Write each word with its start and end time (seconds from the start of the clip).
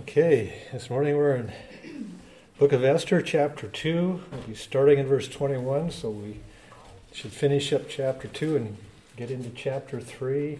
Okay, 0.00 0.62
this 0.72 0.88
morning 0.88 1.18
we're 1.18 1.34
in 1.34 1.52
Book 2.58 2.72
of 2.72 2.82
Esther, 2.82 3.20
chapter 3.20 3.68
2. 3.68 4.22
We'll 4.32 4.40
be 4.40 4.54
starting 4.54 4.98
in 4.98 5.06
verse 5.06 5.28
21, 5.28 5.90
so 5.90 6.08
we 6.08 6.40
should 7.12 7.30
finish 7.30 7.74
up 7.74 7.90
chapter 7.90 8.26
2 8.26 8.56
and 8.56 8.78
get 9.18 9.30
into 9.30 9.50
chapter 9.50 10.00
3. 10.00 10.58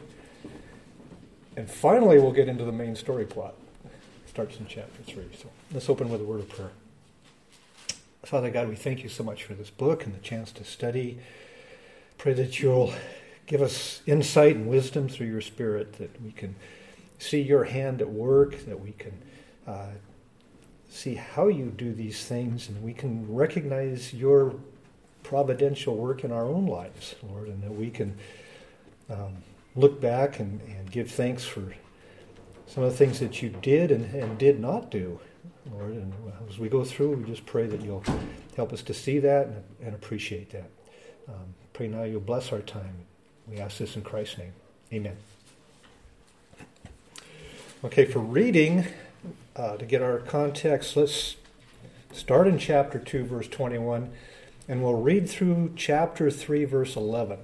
And 1.56 1.70
finally, 1.70 2.18
we'll 2.18 2.32
get 2.32 2.46
into 2.46 2.66
the 2.66 2.72
main 2.72 2.94
story 2.94 3.24
plot. 3.24 3.54
It 3.86 4.28
starts 4.28 4.58
in 4.58 4.66
chapter 4.66 5.02
3. 5.02 5.24
So 5.40 5.48
let's 5.72 5.88
open 5.88 6.10
with 6.10 6.20
a 6.20 6.24
word 6.24 6.40
of 6.40 6.50
prayer. 6.50 6.72
Father 8.24 8.50
God, 8.50 8.68
we 8.68 8.76
thank 8.76 9.02
you 9.02 9.08
so 9.08 9.24
much 9.24 9.44
for 9.44 9.54
this 9.54 9.70
book 9.70 10.04
and 10.04 10.14
the 10.14 10.20
chance 10.20 10.52
to 10.52 10.64
study. 10.64 11.18
Pray 12.18 12.34
that 12.34 12.60
you'll 12.60 12.92
give 13.46 13.62
us 13.62 14.02
insight 14.06 14.56
and 14.56 14.68
wisdom 14.68 15.08
through 15.08 15.28
your 15.28 15.40
Spirit 15.40 15.94
that 15.94 16.20
we 16.20 16.32
can 16.32 16.54
see 17.22 17.40
your 17.40 17.64
hand 17.64 18.00
at 18.00 18.10
work, 18.10 18.64
that 18.66 18.80
we 18.80 18.92
can 18.92 19.12
uh, 19.66 19.92
see 20.90 21.14
how 21.14 21.48
you 21.48 21.66
do 21.66 21.94
these 21.94 22.24
things, 22.24 22.68
and 22.68 22.82
we 22.82 22.92
can 22.92 23.32
recognize 23.32 24.12
your 24.12 24.54
providential 25.22 25.96
work 25.96 26.24
in 26.24 26.32
our 26.32 26.44
own 26.44 26.66
lives, 26.66 27.14
Lord, 27.22 27.48
and 27.48 27.62
that 27.62 27.72
we 27.72 27.90
can 27.90 28.18
um, 29.08 29.36
look 29.76 30.00
back 30.00 30.40
and, 30.40 30.60
and, 30.62 30.90
give 30.90 31.10
thanks 31.10 31.44
for 31.44 31.74
some 32.66 32.84
of 32.84 32.90
the 32.90 32.96
things 32.96 33.20
that 33.20 33.40
you 33.40 33.48
did 33.62 33.90
and, 33.90 34.12
and 34.14 34.36
did 34.36 34.60
not 34.60 34.90
do, 34.90 35.18
Lord. 35.70 35.92
And 35.92 36.12
as 36.48 36.58
we 36.58 36.68
go 36.68 36.84
through, 36.84 37.16
we 37.16 37.24
just 37.24 37.46
pray 37.46 37.66
that 37.66 37.80
you'll 37.82 38.04
help 38.56 38.72
us 38.72 38.82
to 38.82 38.94
see 38.94 39.18
that 39.20 39.46
and, 39.46 39.64
and 39.82 39.94
appreciate 39.94 40.50
that. 40.50 40.70
Um, 41.28 41.54
pray 41.72 41.88
now 41.88 42.02
you'll 42.02 42.20
bless 42.20 42.52
our 42.52 42.60
time. 42.60 42.94
We 43.46 43.58
ask 43.58 43.78
this 43.78 43.96
in 43.96 44.02
Christ's 44.02 44.38
name. 44.38 44.52
Amen. 44.92 45.16
Okay, 47.84 48.04
for 48.04 48.20
reading, 48.20 48.86
uh, 49.56 49.76
to 49.76 49.84
get 49.84 50.02
our 50.02 50.18
context, 50.18 50.96
let's 50.96 51.34
start 52.12 52.46
in 52.46 52.56
chapter 52.56 53.00
2, 53.00 53.24
verse 53.24 53.48
21, 53.48 54.12
and 54.68 54.84
we'll 54.84 55.02
read 55.02 55.28
through 55.28 55.72
chapter 55.74 56.30
3, 56.30 56.64
verse 56.64 56.94
11. 56.94 57.40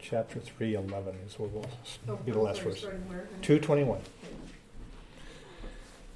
Chapter 0.00 0.40
3, 0.40 0.74
11 0.74 1.14
is 1.24 1.38
where 1.38 1.48
we'll 1.48 1.64
oh, 2.08 2.16
be 2.16 2.32
the 2.32 2.40
last 2.40 2.62
verse. 2.62 2.80
221. 2.80 4.00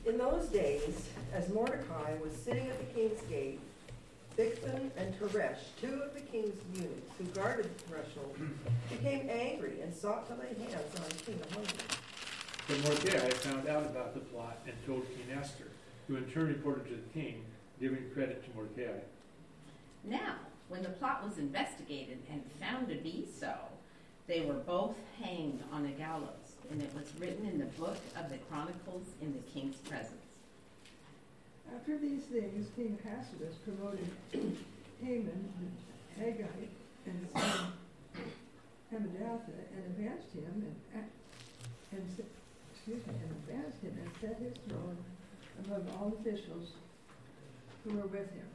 In 0.07 0.19
those 0.19 0.49
days, 0.49 1.09
as 1.33 1.49
Mordecai 1.51 2.15
was 2.21 2.33
sitting 2.33 2.67
at 2.67 2.77
the 2.77 2.93
king's 2.93 3.21
gate, 3.31 3.61
Bigthan 4.37 4.91
and 4.97 5.17
Teresh, 5.21 5.59
two 5.81 6.03
of 6.03 6.13
the 6.13 6.23
king's 6.23 6.61
eunuchs 6.75 7.13
who 7.19 7.25
guarded 7.27 7.67
the 7.67 7.83
threshold, 7.85 8.37
became 8.91 9.31
angry 9.31 9.81
and 9.81 9.95
sought 9.95 10.27
to 10.27 10.35
lay 10.35 10.49
hands 10.49 10.93
on 10.97 11.09
King 11.25 11.39
Ahasuerus. 11.53 12.06
But 12.69 12.83
Mordecai 12.83 13.31
found 13.31 13.69
out 13.69 13.85
about 13.87 14.15
the 14.15 14.21
plot 14.21 14.59
and 14.67 14.75
told 14.87 15.07
King 15.09 15.39
Esther, 15.39 15.69
who 16.09 16.17
in 16.17 16.25
turn 16.25 16.49
reported 16.49 16.87
to 16.89 16.97
the 16.97 17.21
king, 17.21 17.45
giving 17.81 18.11
credit 18.13 18.45
to 18.45 18.57
Mordecai. 18.57 18.99
Now, 20.03 20.35
when 20.69 20.83
the 20.83 20.89
plot 20.89 21.25
was 21.25 21.39
investigated 21.39 22.19
and 22.31 22.43
found 22.61 22.89
to 22.89 22.97
be 22.97 23.27
so, 23.39 23.55
they 24.27 24.41
were 24.41 24.55
both 24.55 24.97
hanged 25.21 25.63
on 25.73 25.87
a 25.87 25.91
gallows, 25.91 26.57
and 26.71 26.83
it 26.83 26.93
was 26.93 27.07
written 27.21 27.47
in 27.47 27.59
the 27.59 27.67
book 27.67 27.99
of 28.19 28.29
the 28.31 28.39
Chronicles 28.51 29.07
in 29.23 29.33
the 29.33 29.39
king's 29.53 29.77
presence. 29.77 30.27
After 31.75 31.99
these 31.99 32.23
things, 32.23 32.67
King 32.75 32.99
Ahasuerus 33.05 33.55
promoted 33.65 34.09
Haman 35.03 35.49
the 36.17 36.25
Agagite 36.25 36.75
and 37.07 37.29
Hammedatha 38.93 39.53
and 39.75 39.85
advanced 39.87 40.33
him 40.35 40.75
and, 40.95 41.05
and 41.93 42.03
and 42.87 43.19
advanced 43.43 43.83
him 43.83 43.99
and 43.99 44.11
set 44.23 44.39
his 44.39 44.55
throne 44.69 44.97
above 45.59 45.83
all 45.99 46.15
officials 46.21 46.71
who 47.83 47.99
were 47.99 48.07
with 48.07 48.31
him. 48.31 48.47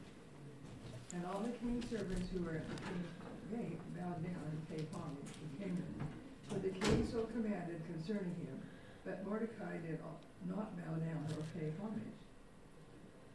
And 1.12 1.26
all 1.28 1.44
the 1.44 1.52
king's 1.60 1.84
servants 1.92 2.32
who 2.32 2.40
were 2.40 2.56
at 2.56 2.64
the 2.64 2.80
king's 2.80 3.12
gate 3.52 3.80
bowed 3.92 4.24
down 4.24 4.48
and 4.48 4.68
paid 4.72 4.88
homage 4.96 5.28
to 5.36 5.44
Haman. 5.60 5.84
For 6.48 6.56
the 6.64 6.72
king 6.72 7.04
so 7.12 7.28
commanded 7.28 7.84
concerning 7.84 8.32
him, 8.40 8.56
but 9.04 9.20
Mordecai 9.28 9.76
did 9.84 10.00
not 10.48 10.72
bow 10.80 10.96
down 10.96 11.28
or 11.36 11.44
pay 11.52 11.68
homage. 11.76 12.16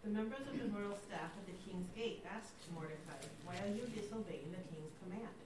The 0.02 0.10
members 0.10 0.50
of 0.50 0.58
the 0.58 0.66
royal 0.74 0.98
staff 0.98 1.30
at 1.30 1.46
the 1.46 1.58
king's 1.62 1.94
gate 1.94 2.26
asked 2.26 2.58
Mordecai, 2.74 3.22
Why 3.46 3.54
are 3.62 3.70
you 3.70 3.86
disobeying 3.94 4.50
the 4.50 4.66
king's 4.74 4.98
command? 5.06 5.38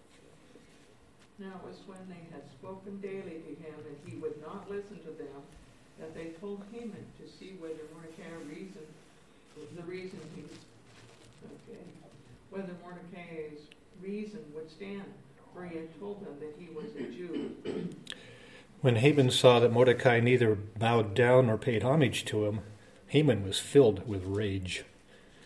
Now 1.42 1.58
it 1.66 1.70
was 1.70 1.82
when 1.88 2.06
they 2.08 2.22
had 2.32 2.46
spoken 2.52 3.02
daily 3.02 3.42
to 3.42 3.52
him 3.66 3.74
and 3.90 3.98
he 4.06 4.16
would 4.18 4.40
not 4.46 4.70
listen 4.70 5.00
to 5.00 5.12
them, 5.18 5.42
that 6.00 6.14
they 6.14 6.38
told 6.40 6.62
Haman 6.72 7.04
to 7.18 7.28
see 7.28 7.56
whether 7.60 7.82
Mordecai 7.96 8.30
reasoned, 8.48 8.86
the 9.76 9.82
reason 9.82 10.20
he, 10.36 10.44
okay, 11.44 11.82
whether 12.52 12.74
Mordecai's 12.84 13.58
reason 14.04 14.42
would 14.54 14.70
stand, 14.70 15.06
for 15.52 15.66
he 15.66 15.78
had 15.78 16.00
told 16.00 16.24
them 16.24 16.36
that 16.40 16.54
he 16.60 16.72
was 16.76 16.96
a 16.96 17.12
Jew. 17.12 17.56
When 18.82 18.98
Haman 18.98 19.32
saw 19.32 19.60
that 19.60 19.72
Mordecai 19.72 20.20
neither 20.20 20.54
bowed 20.54 21.16
down 21.16 21.48
nor 21.48 21.58
paid 21.58 21.82
homage 21.82 22.24
to 22.26 22.46
him, 22.46 22.60
Haman 23.08 23.44
was 23.44 23.58
filled 23.58 24.08
with 24.08 24.24
rage. 24.26 24.84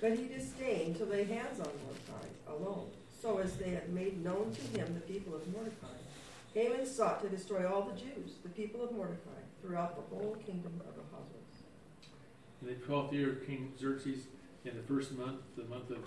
But 0.01 0.17
he 0.17 0.27
disdained 0.27 0.97
to 0.97 1.05
lay 1.05 1.23
hands 1.23 1.61
on 1.61 1.69
Mordecai 1.85 2.27
alone 2.49 2.89
so 3.25 3.39
as 3.39 3.55
they 3.55 3.71
had 3.71 3.91
made 3.91 4.23
known 4.23 4.53
to 4.53 4.79
him 4.79 4.93
the 4.93 5.13
people 5.13 5.33
of 5.33 5.41
Mordecai. 5.51 5.87
Haman 6.53 6.85
sought 6.85 7.23
to 7.23 7.27
destroy 7.27 7.67
all 7.67 7.81
the 7.81 7.99
Jews, 7.99 8.35
the 8.43 8.49
people 8.49 8.83
of 8.83 8.91
Mordecai, 8.91 9.41
throughout 9.61 9.95
the 9.95 10.15
whole 10.15 10.37
kingdom 10.45 10.79
of 10.81 10.93
Ahasuerus. 10.93 11.65
In 12.61 12.67
the 12.67 12.75
twelfth 12.85 13.13
year 13.13 13.31
of 13.31 13.47
King 13.47 13.73
Xerxes, 13.79 14.27
in 14.63 14.77
the 14.77 14.83
first 14.83 15.11
month, 15.13 15.41
the 15.57 15.63
month 15.63 15.89
of 15.89 16.05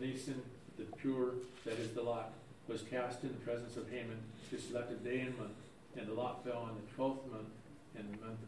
Nisan, 0.00 0.40
the 0.78 0.84
Pur, 0.84 1.34
that 1.66 1.78
is 1.78 1.90
the 1.90 2.02
lot, 2.02 2.32
was 2.68 2.80
cast 2.82 3.22
in 3.22 3.28
the 3.28 3.44
presence 3.44 3.76
of 3.76 3.90
Haman 3.90 4.18
to 4.50 4.58
select 4.58 4.90
a 4.90 4.94
day 4.94 5.20
and 5.20 5.36
month, 5.36 5.52
and 5.94 6.08
the 6.08 6.14
lot 6.14 6.42
fell 6.42 6.62
on 6.62 6.74
the 6.74 6.94
twelfth 6.94 7.30
month, 7.30 7.50
and 7.98 8.14
the 8.14 8.24
month, 8.24 8.40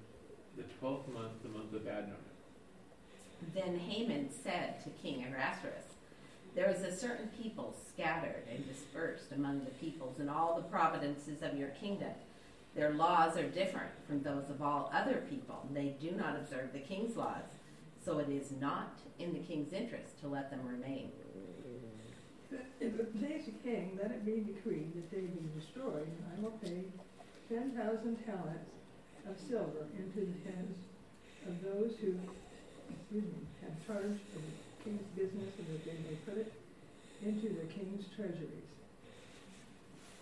the 0.56 0.64
twelfth 0.80 1.08
month, 1.08 1.42
the 1.42 1.50
month 1.50 1.74
of 1.74 1.82
Adar. 1.82 2.16
Then 3.54 3.78
Haman 3.78 4.30
said 4.30 4.82
to 4.82 4.90
King 5.02 5.26
Ahasuerus, 5.26 5.84
there 6.58 6.70
is 6.72 6.82
a 6.82 6.90
certain 6.90 7.28
people 7.40 7.72
scattered 7.88 8.42
and 8.52 8.68
dispersed 8.68 9.30
among 9.30 9.60
the 9.60 9.70
peoples 9.70 10.18
in 10.18 10.28
all 10.28 10.56
the 10.56 10.68
provinces 10.68 11.40
of 11.40 11.56
your 11.56 11.68
kingdom. 11.68 12.10
Their 12.74 12.94
laws 12.94 13.36
are 13.36 13.46
different 13.46 13.92
from 14.08 14.24
those 14.24 14.50
of 14.50 14.60
all 14.60 14.90
other 14.92 15.22
people. 15.30 15.64
They 15.72 15.94
do 16.00 16.10
not 16.10 16.34
observe 16.34 16.72
the 16.72 16.80
king's 16.80 17.16
laws. 17.16 17.46
So 18.04 18.18
it 18.18 18.28
is 18.28 18.50
not 18.60 18.98
in 19.20 19.32
the 19.34 19.38
king's 19.38 19.72
interest 19.72 20.20
to 20.22 20.26
let 20.26 20.50
them 20.50 20.66
remain. 20.66 21.12
If 22.50 22.98
it 22.98 23.20
please 23.20 23.44
the 23.44 23.70
king, 23.70 23.96
let 24.02 24.10
it 24.10 24.26
be 24.26 24.40
decreed 24.52 24.94
that 24.96 25.12
they 25.12 25.20
be 25.20 25.48
destroyed, 25.56 26.08
and 26.08 26.24
I 26.36 26.40
will 26.42 26.58
pay 26.58 26.82
ten 27.48 27.70
thousand 27.70 28.16
talents 28.26 28.72
of 29.30 29.36
silver 29.48 29.86
into 29.96 30.26
the 30.26 30.50
hands 30.50 30.78
of 31.46 31.62
those 31.62 31.92
who 32.00 32.14
me, 33.12 33.22
have 33.62 33.86
charge 33.86 34.18
of 34.34 34.67
king's 34.88 35.12
business 35.12 35.52
and 35.60 35.68
that 35.68 35.84
they 35.84 36.00
may 36.00 36.16
put 36.24 36.40
it 36.40 36.52
into 37.20 37.52
the 37.52 37.68
king's 37.68 38.08
treasuries. 38.16 38.72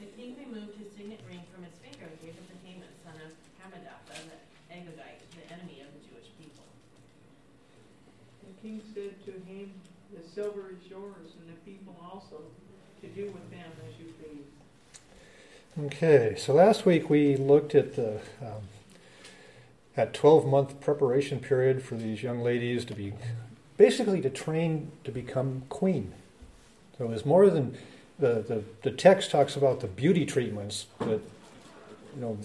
The 0.02 0.10
king 0.18 0.34
removed 0.42 0.74
his 0.74 0.90
signet 0.98 1.22
ring 1.30 1.46
from 1.54 1.62
his 1.62 1.78
finger 1.78 2.10
and 2.10 2.18
gave 2.18 2.34
it 2.34 2.42
to 2.50 2.56
Haman, 2.66 2.90
son 3.06 3.14
of 3.22 3.30
Hammedatha, 3.62 4.18
the 4.26 4.74
Agagite, 4.74 5.22
the 5.38 5.46
enemy 5.54 5.86
of 5.86 5.94
the 5.94 6.02
Jewish 6.10 6.26
people. 6.34 6.66
The 8.42 8.58
king 8.58 8.82
said 8.90 9.14
to 9.30 9.32
him, 9.46 9.70
The 10.10 10.26
silver 10.34 10.74
is 10.74 10.90
yours, 10.90 11.38
and 11.38 11.46
the 11.46 11.58
people 11.62 11.94
also, 12.02 12.42
to 13.02 13.06
do 13.06 13.26
with 13.30 13.48
them 13.50 13.70
as 13.86 13.94
you 14.02 14.12
please. 14.18 15.86
Okay, 15.86 16.34
so 16.36 16.54
last 16.54 16.84
week 16.84 17.08
we 17.08 17.36
looked 17.36 17.76
at 17.76 17.94
the 17.94 18.20
um, 18.42 18.66
that 19.94 20.12
12 20.12 20.44
month 20.44 20.80
preparation 20.80 21.38
period 21.38 21.82
for 21.84 21.94
these 21.94 22.22
young 22.22 22.42
ladies 22.42 22.84
to 22.86 22.94
be 22.94 23.12
basically 23.76 24.20
to 24.20 24.30
train 24.30 24.90
to 25.04 25.10
become 25.10 25.62
queen. 25.68 26.12
So 26.96 27.04
it 27.04 27.10
was 27.10 27.26
more 27.26 27.50
than 27.50 27.76
the, 28.18 28.44
the, 28.46 28.62
the 28.82 28.90
text 28.90 29.30
talks 29.30 29.56
about 29.56 29.80
the 29.80 29.86
beauty 29.86 30.24
treatments 30.24 30.86
that, 31.00 31.20
you 32.14 32.20
know, 32.20 32.38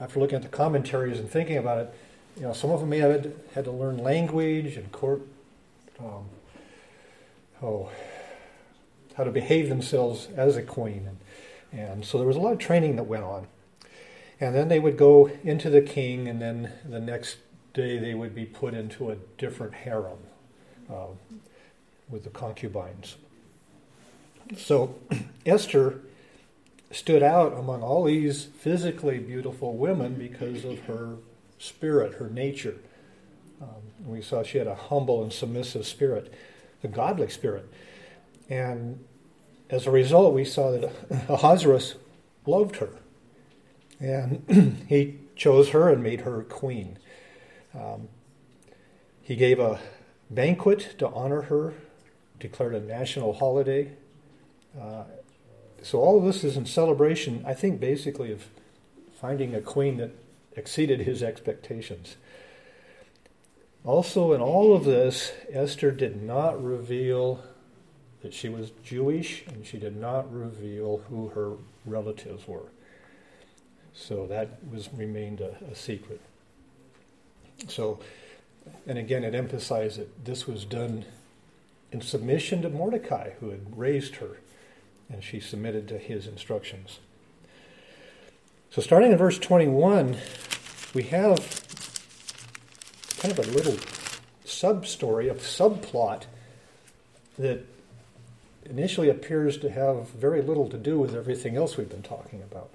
after 0.00 0.20
looking 0.20 0.36
at 0.36 0.42
the 0.42 0.48
commentaries 0.48 1.18
and 1.18 1.30
thinking 1.30 1.56
about 1.56 1.78
it, 1.78 1.94
you 2.36 2.42
know, 2.42 2.52
some 2.52 2.70
of 2.70 2.80
them 2.80 2.90
may 2.90 2.98
have 2.98 3.12
had, 3.12 3.34
had 3.54 3.64
to 3.64 3.70
learn 3.70 3.96
language 3.96 4.76
and 4.76 4.90
court, 4.92 5.22
um, 6.00 6.24
oh, 7.62 7.90
how 9.16 9.24
to 9.24 9.30
behave 9.30 9.68
themselves 9.68 10.28
as 10.36 10.56
a 10.56 10.62
queen. 10.62 11.08
And, 11.72 11.80
and 11.80 12.04
so 12.04 12.18
there 12.18 12.26
was 12.26 12.36
a 12.36 12.40
lot 12.40 12.52
of 12.52 12.58
training 12.58 12.96
that 12.96 13.04
went 13.04 13.22
on. 13.22 13.46
And 14.40 14.54
then 14.54 14.68
they 14.68 14.80
would 14.80 14.98
go 14.98 15.30
into 15.44 15.70
the 15.70 15.80
king, 15.80 16.26
and 16.28 16.42
then 16.42 16.72
the 16.84 17.00
next 17.00 17.36
day 17.72 17.98
they 17.98 18.14
would 18.14 18.34
be 18.34 18.44
put 18.44 18.74
into 18.74 19.10
a 19.10 19.16
different 19.38 19.74
harem 19.74 20.18
uh, 20.90 21.06
with 22.08 22.24
the 22.24 22.30
concubines. 22.30 23.16
So 24.56 24.96
Esther 25.46 26.00
stood 26.90 27.22
out 27.22 27.52
among 27.54 27.82
all 27.82 28.04
these 28.04 28.44
physically 28.44 29.18
beautiful 29.18 29.76
women 29.76 30.14
because 30.14 30.64
of 30.64 30.80
her 30.80 31.16
spirit, 31.58 32.14
her 32.14 32.28
nature, 32.28 32.76
Um, 33.60 33.68
we 34.04 34.20
saw 34.20 34.42
she 34.42 34.58
had 34.58 34.66
a 34.66 34.74
humble 34.74 35.22
and 35.22 35.32
submissive 35.32 35.86
spirit, 35.86 36.32
a 36.82 36.88
godly 36.88 37.28
spirit. 37.28 37.66
And 38.50 39.04
as 39.70 39.86
a 39.86 39.90
result, 39.90 40.34
we 40.34 40.44
saw 40.44 40.70
that 40.72 40.92
Ahasuerus 41.28 41.94
loved 42.46 42.76
her. 42.76 42.90
And 44.00 44.84
he 44.88 45.18
chose 45.36 45.70
her 45.70 45.88
and 45.88 46.02
made 46.02 46.22
her 46.22 46.42
queen. 46.42 46.98
Um, 47.74 48.08
he 49.22 49.36
gave 49.36 49.58
a 49.58 49.80
banquet 50.30 50.94
to 50.98 51.08
honor 51.08 51.42
her, 51.42 51.74
declared 52.38 52.74
a 52.74 52.80
national 52.80 53.34
holiday. 53.34 53.92
Uh, 54.80 55.04
so 55.82 56.00
all 56.00 56.18
of 56.18 56.24
this 56.24 56.44
is 56.44 56.56
in 56.56 56.66
celebration, 56.66 57.44
I 57.46 57.54
think, 57.54 57.80
basically 57.80 58.32
of 58.32 58.46
finding 59.20 59.54
a 59.54 59.60
queen 59.60 59.98
that 59.98 60.12
exceeded 60.56 61.00
his 61.00 61.22
expectations. 61.22 62.16
Also, 63.84 64.32
in 64.32 64.40
all 64.40 64.74
of 64.74 64.84
this, 64.84 65.32
Esther 65.52 65.90
did 65.90 66.22
not 66.22 66.62
reveal 66.62 67.44
that 68.22 68.32
she 68.32 68.48
was 68.48 68.70
Jewish, 68.82 69.44
and 69.46 69.66
she 69.66 69.78
did 69.78 69.94
not 69.94 70.32
reveal 70.32 71.02
who 71.10 71.28
her 71.28 71.52
relatives 71.84 72.48
were. 72.48 72.70
So 73.92 74.26
that 74.28 74.58
was 74.70 74.88
remained 74.94 75.42
a, 75.42 75.56
a 75.70 75.74
secret. 75.74 76.20
So, 77.68 78.00
and 78.86 78.98
again, 78.98 79.24
it 79.24 79.34
emphasized 79.34 79.98
that 79.98 80.24
this 80.24 80.46
was 80.46 80.64
done 80.64 81.04
in 81.92 82.00
submission 82.00 82.62
to 82.62 82.68
Mordecai, 82.68 83.30
who 83.40 83.50
had 83.50 83.78
raised 83.78 84.16
her, 84.16 84.38
and 85.08 85.22
she 85.22 85.40
submitted 85.40 85.88
to 85.88 85.98
his 85.98 86.26
instructions. 86.26 86.98
So, 88.70 88.82
starting 88.82 89.12
in 89.12 89.18
verse 89.18 89.38
21, 89.38 90.16
we 90.94 91.04
have 91.04 91.38
kind 93.20 93.38
of 93.38 93.38
a 93.38 93.50
little 93.52 93.76
sub 94.44 94.86
story, 94.86 95.28
a 95.28 95.34
subplot 95.34 96.24
that 97.38 97.64
initially 98.66 99.08
appears 99.08 99.56
to 99.58 99.70
have 99.70 100.08
very 100.10 100.42
little 100.42 100.68
to 100.68 100.76
do 100.76 100.98
with 100.98 101.14
everything 101.14 101.56
else 101.56 101.76
we've 101.76 101.88
been 101.88 102.02
talking 102.02 102.42
about. 102.42 102.70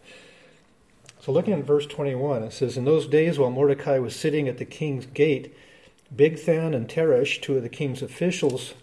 So, 1.21 1.31
looking 1.31 1.53
at 1.53 1.65
verse 1.65 1.86
21, 1.86 2.44
it 2.44 2.53
says, 2.53 2.77
In 2.77 2.86
those 2.86 3.06
days 3.06 3.38
while 3.38 3.51
Mordecai 3.51 4.00
was 4.00 4.15
sitting 4.15 4.47
at 4.47 4.57
the 4.57 4.65
king's 4.65 5.06
gate, 5.06 5.53
Bigthan 6.16 6.76
and 6.76 6.88
Teresh, 6.88 7.42
two 7.42 7.58
of 7.58 7.64
the 7.64 7.70
king's 7.70 8.02
officials, 8.02 8.74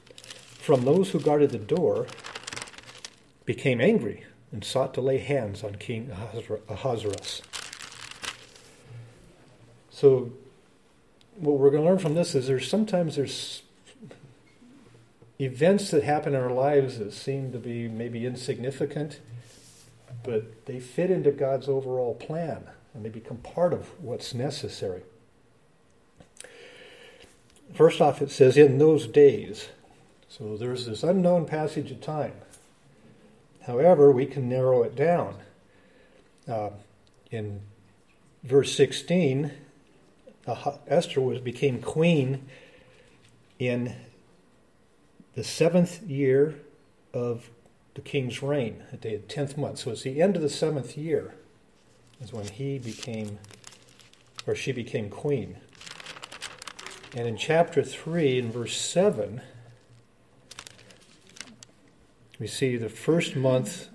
from 0.58 0.84
those 0.84 1.10
who 1.10 1.20
guarded 1.20 1.50
the 1.50 1.58
door, 1.58 2.06
became 3.44 3.80
angry 3.80 4.24
and 4.52 4.64
sought 4.64 4.94
to 4.94 5.00
lay 5.00 5.18
hands 5.18 5.62
on 5.62 5.74
King 5.76 6.10
Ahasuerus. 6.68 7.42
So, 9.90 10.32
what 11.36 11.58
we're 11.58 11.70
going 11.70 11.82
to 11.82 11.88
learn 11.88 11.98
from 11.98 12.14
this 12.14 12.34
is 12.34 12.46
there's 12.46 12.68
sometimes 12.68 13.16
there's 13.16 13.62
events 15.40 15.90
that 15.90 16.02
happen 16.02 16.34
in 16.34 16.40
our 16.40 16.50
lives 16.50 16.98
that 16.98 17.12
seem 17.12 17.52
to 17.52 17.58
be 17.58 17.88
maybe 17.88 18.24
insignificant, 18.24 19.20
but 20.22 20.66
they 20.66 20.80
fit 20.80 21.10
into 21.10 21.30
God's 21.30 21.68
overall 21.68 22.14
plan 22.14 22.64
and 22.94 23.04
they 23.04 23.10
become 23.10 23.38
part 23.38 23.72
of 23.72 23.88
what's 24.02 24.32
necessary. 24.32 25.02
First 27.76 28.00
off, 28.00 28.22
it 28.22 28.30
says, 28.30 28.56
in 28.56 28.78
those 28.78 29.06
days. 29.06 29.68
So 30.30 30.56
there's 30.56 30.86
this 30.86 31.02
unknown 31.02 31.44
passage 31.44 31.90
of 31.90 32.00
time. 32.00 32.32
However, 33.66 34.10
we 34.10 34.24
can 34.24 34.48
narrow 34.48 34.82
it 34.82 34.96
down. 34.96 35.36
Uh, 36.48 36.70
in 37.30 37.60
verse 38.42 38.74
16, 38.74 39.52
uh, 40.46 40.72
Esther 40.86 41.20
was 41.20 41.38
became 41.40 41.82
queen 41.82 42.48
in 43.58 43.94
the 45.34 45.44
seventh 45.44 46.02
year 46.02 46.54
of 47.12 47.50
the 47.92 48.00
king's 48.00 48.42
reign, 48.42 48.84
at 48.90 49.02
the 49.02 49.18
tenth 49.18 49.58
month. 49.58 49.80
So 49.80 49.90
it's 49.90 50.02
the 50.02 50.22
end 50.22 50.34
of 50.34 50.40
the 50.40 50.48
seventh 50.48 50.96
year 50.96 51.34
is 52.22 52.32
when 52.32 52.48
he 52.48 52.78
became, 52.78 53.38
or 54.46 54.54
she 54.54 54.72
became 54.72 55.10
queen. 55.10 55.58
And 57.16 57.26
in 57.26 57.38
chapter 57.38 57.82
3, 57.82 58.38
in 58.38 58.52
verse 58.52 58.78
7, 58.78 59.40
we 62.38 62.46
see 62.46 62.76
the 62.76 62.90
first 62.90 63.34
month 63.34 63.88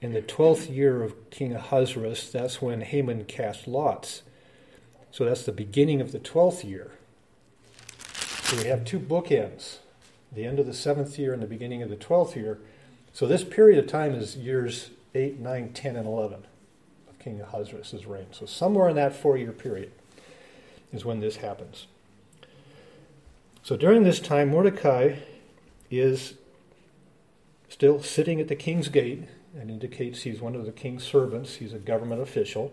in 0.00 0.12
the 0.12 0.22
12th 0.22 0.68
year 0.68 1.04
of 1.04 1.30
King 1.30 1.54
Ahasuerus, 1.54 2.32
that's 2.32 2.60
when 2.60 2.80
Haman 2.80 3.26
cast 3.26 3.68
lots. 3.68 4.22
So 5.12 5.24
that's 5.24 5.44
the 5.44 5.52
beginning 5.52 6.00
of 6.00 6.10
the 6.10 6.18
12th 6.18 6.68
year. 6.68 6.90
So 8.42 8.56
we 8.56 8.64
have 8.64 8.84
two 8.84 8.98
bookends 8.98 9.78
the 10.32 10.44
end 10.44 10.58
of 10.58 10.66
the 10.66 10.74
seventh 10.74 11.20
year 11.20 11.32
and 11.32 11.42
the 11.42 11.46
beginning 11.46 11.80
of 11.82 11.90
the 11.90 11.96
12th 11.96 12.34
year. 12.34 12.58
So 13.12 13.28
this 13.28 13.44
period 13.44 13.78
of 13.78 13.86
time 13.86 14.14
is 14.14 14.36
years 14.36 14.90
8, 15.14 15.38
9, 15.38 15.72
10, 15.74 15.94
and 15.94 16.08
11 16.08 16.44
of 17.08 17.18
King 17.20 17.40
Ahasuerus' 17.40 18.04
reign. 18.04 18.26
So 18.32 18.46
somewhere 18.46 18.88
in 18.88 18.96
that 18.96 19.14
four 19.14 19.36
year 19.36 19.52
period 19.52 19.92
is 20.92 21.04
when 21.04 21.20
this 21.20 21.36
happens. 21.36 21.86
So 23.62 23.76
during 23.76 24.02
this 24.02 24.18
time, 24.18 24.50
Mordecai 24.50 25.16
is 25.90 26.34
still 27.68 28.02
sitting 28.02 28.40
at 28.40 28.48
the 28.48 28.56
king's 28.56 28.88
gate 28.88 29.22
and 29.56 29.70
indicates 29.70 30.22
he's 30.22 30.40
one 30.40 30.56
of 30.56 30.66
the 30.66 30.72
king's 30.72 31.04
servants. 31.04 31.56
He's 31.56 31.72
a 31.72 31.78
government 31.78 32.20
official. 32.20 32.72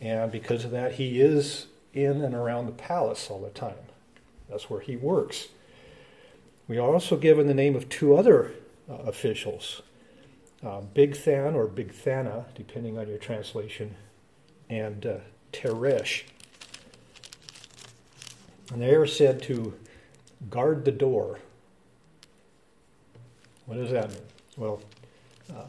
And 0.00 0.32
because 0.32 0.64
of 0.64 0.70
that, 0.70 0.92
he 0.92 1.20
is 1.20 1.66
in 1.92 2.22
and 2.22 2.34
around 2.34 2.66
the 2.66 2.72
palace 2.72 3.28
all 3.30 3.40
the 3.40 3.50
time. 3.50 3.76
That's 4.48 4.70
where 4.70 4.80
he 4.80 4.96
works. 4.96 5.48
We 6.66 6.78
are 6.78 6.92
also 6.92 7.16
given 7.16 7.46
the 7.46 7.54
name 7.54 7.76
of 7.76 7.88
two 7.88 8.16
other 8.16 8.52
uh, 8.90 8.94
officials 8.94 9.82
uh, 10.64 10.80
Bigthan 10.94 11.54
or 11.54 11.66
Bigthana, 11.66 12.44
depending 12.54 12.96
on 12.96 13.08
your 13.08 13.18
translation, 13.18 13.96
and 14.70 15.04
uh, 15.04 15.16
Teresh. 15.52 16.22
And 18.72 18.80
they 18.80 18.94
are 18.94 19.06
said 19.06 19.42
to 19.42 19.74
guard 20.48 20.84
the 20.84 20.92
door. 20.92 21.38
What 23.66 23.76
does 23.76 23.90
that 23.90 24.10
mean? 24.10 24.22
Well, 24.56 24.80
uh, 25.54 25.64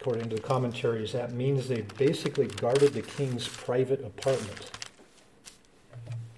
according 0.00 0.30
to 0.30 0.36
the 0.36 0.42
commentaries, 0.42 1.12
that 1.12 1.32
means 1.32 1.68
they 1.68 1.82
basically 1.98 2.46
guarded 2.46 2.94
the 2.94 3.02
king's 3.02 3.48
private 3.48 4.04
apartment, 4.04 4.70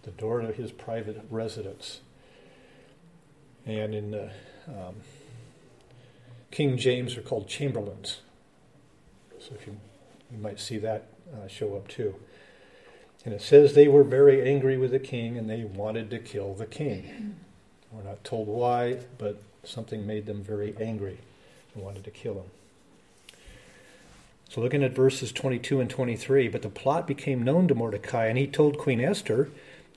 the 0.02 0.10
door 0.12 0.40
to 0.40 0.52
his 0.52 0.72
private 0.72 1.22
residence. 1.30 2.00
And 3.66 3.94
in 3.94 4.10
the 4.10 4.30
um, 4.68 4.96
King 6.50 6.76
James, 6.76 7.16
are 7.16 7.22
called 7.22 7.46
chamberlains. 7.46 8.20
So 9.38 9.54
if 9.54 9.66
you, 9.66 9.76
you 10.30 10.38
might 10.38 10.60
see 10.60 10.78
that 10.78 11.08
uh, 11.32 11.46
show 11.46 11.76
up 11.76 11.88
too. 11.88 12.14
And 13.24 13.32
it 13.32 13.42
says 13.42 13.74
they 13.74 13.88
were 13.88 14.02
very 14.02 14.48
angry 14.48 14.76
with 14.76 14.90
the 14.90 14.98
king 14.98 15.38
and 15.38 15.48
they 15.48 15.64
wanted 15.64 16.10
to 16.10 16.18
kill 16.18 16.54
the 16.54 16.66
king. 16.66 17.36
We're 17.92 18.02
not 18.02 18.24
told 18.24 18.48
why, 18.48 18.98
but 19.18 19.40
something 19.64 20.06
made 20.06 20.26
them 20.26 20.42
very 20.42 20.74
angry 20.80 21.18
and 21.74 21.84
wanted 21.84 22.04
to 22.04 22.10
kill 22.10 22.34
him. 22.34 22.50
So 24.48 24.60
looking 24.60 24.82
at 24.82 24.94
verses 24.94 25.32
22 25.32 25.80
and 25.80 25.88
23, 25.88 26.48
but 26.48 26.62
the 26.62 26.68
plot 26.68 27.06
became 27.06 27.42
known 27.42 27.68
to 27.68 27.74
Mordecai, 27.74 28.26
and 28.26 28.36
he 28.36 28.46
told 28.46 28.76
Queen 28.76 29.00
Esther, 29.00 29.48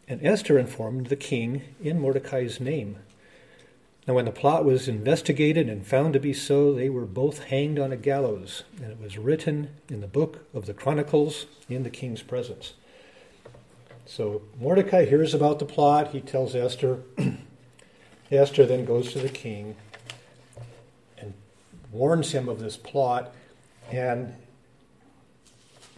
and 0.08 0.25
Esther 0.25 0.58
informed 0.58 1.08
the 1.08 1.17
king 1.17 1.63
in 1.84 2.00
Mordecai's 2.00 2.60
name. 2.60 2.98
Now, 4.08 4.13
when 4.13 4.25
the 4.25 4.32
plot 4.32 4.63
was 4.63 4.88
investigated 4.88 5.67
and 5.67 5.86
found 5.86 6.13
to 6.13 6.20
be 6.20 6.32
so, 6.32 6.74
they 6.74 6.89
were 6.89 7.05
both 7.05 7.46
hanged 7.46 7.79
on 7.79 7.91
a 7.91 7.98
gallows, 7.98 8.63
and 8.82 8.91
it 8.91 9.01
was 9.01 9.17
written 9.17 9.70
in 9.89 10.00
the 10.00 10.08
book 10.08 10.46
of 10.53 10.67
the 10.67 10.74
Chronicles 10.74 11.48
in 11.67 11.84
the 11.84 11.89
king's 11.89 12.22
presence. 12.22 12.74
So 14.05 14.43
Mordecai 14.59 15.05
hears 15.05 15.33
about 15.33 15.59
the 15.59 15.65
plot. 15.65 16.09
He 16.09 16.21
tells 16.21 16.55
Esther. 16.55 17.01
Esther 18.31 18.65
then 18.65 18.85
goes 18.85 19.12
to 19.13 19.19
the 19.19 19.29
king 19.29 19.75
and 21.17 21.33
warns 21.91 22.31
him 22.31 22.47
of 22.47 22.59
this 22.59 22.77
plot, 22.77 23.33
and 23.91 24.35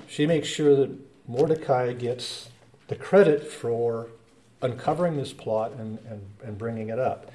she 0.08 0.26
makes 0.26 0.48
sure 0.48 0.76
that 0.76 0.92
Mordecai 1.28 1.94
gets 1.94 2.50
the 2.88 2.96
credit 2.96 3.46
for 3.46 4.08
uncovering 4.62 5.18
this 5.18 5.34
plot 5.34 5.74
and, 5.74 6.00
and, 6.10 6.22
and 6.44 6.58
bringing 6.58 6.90
it 6.90 7.00
up. 7.00 7.32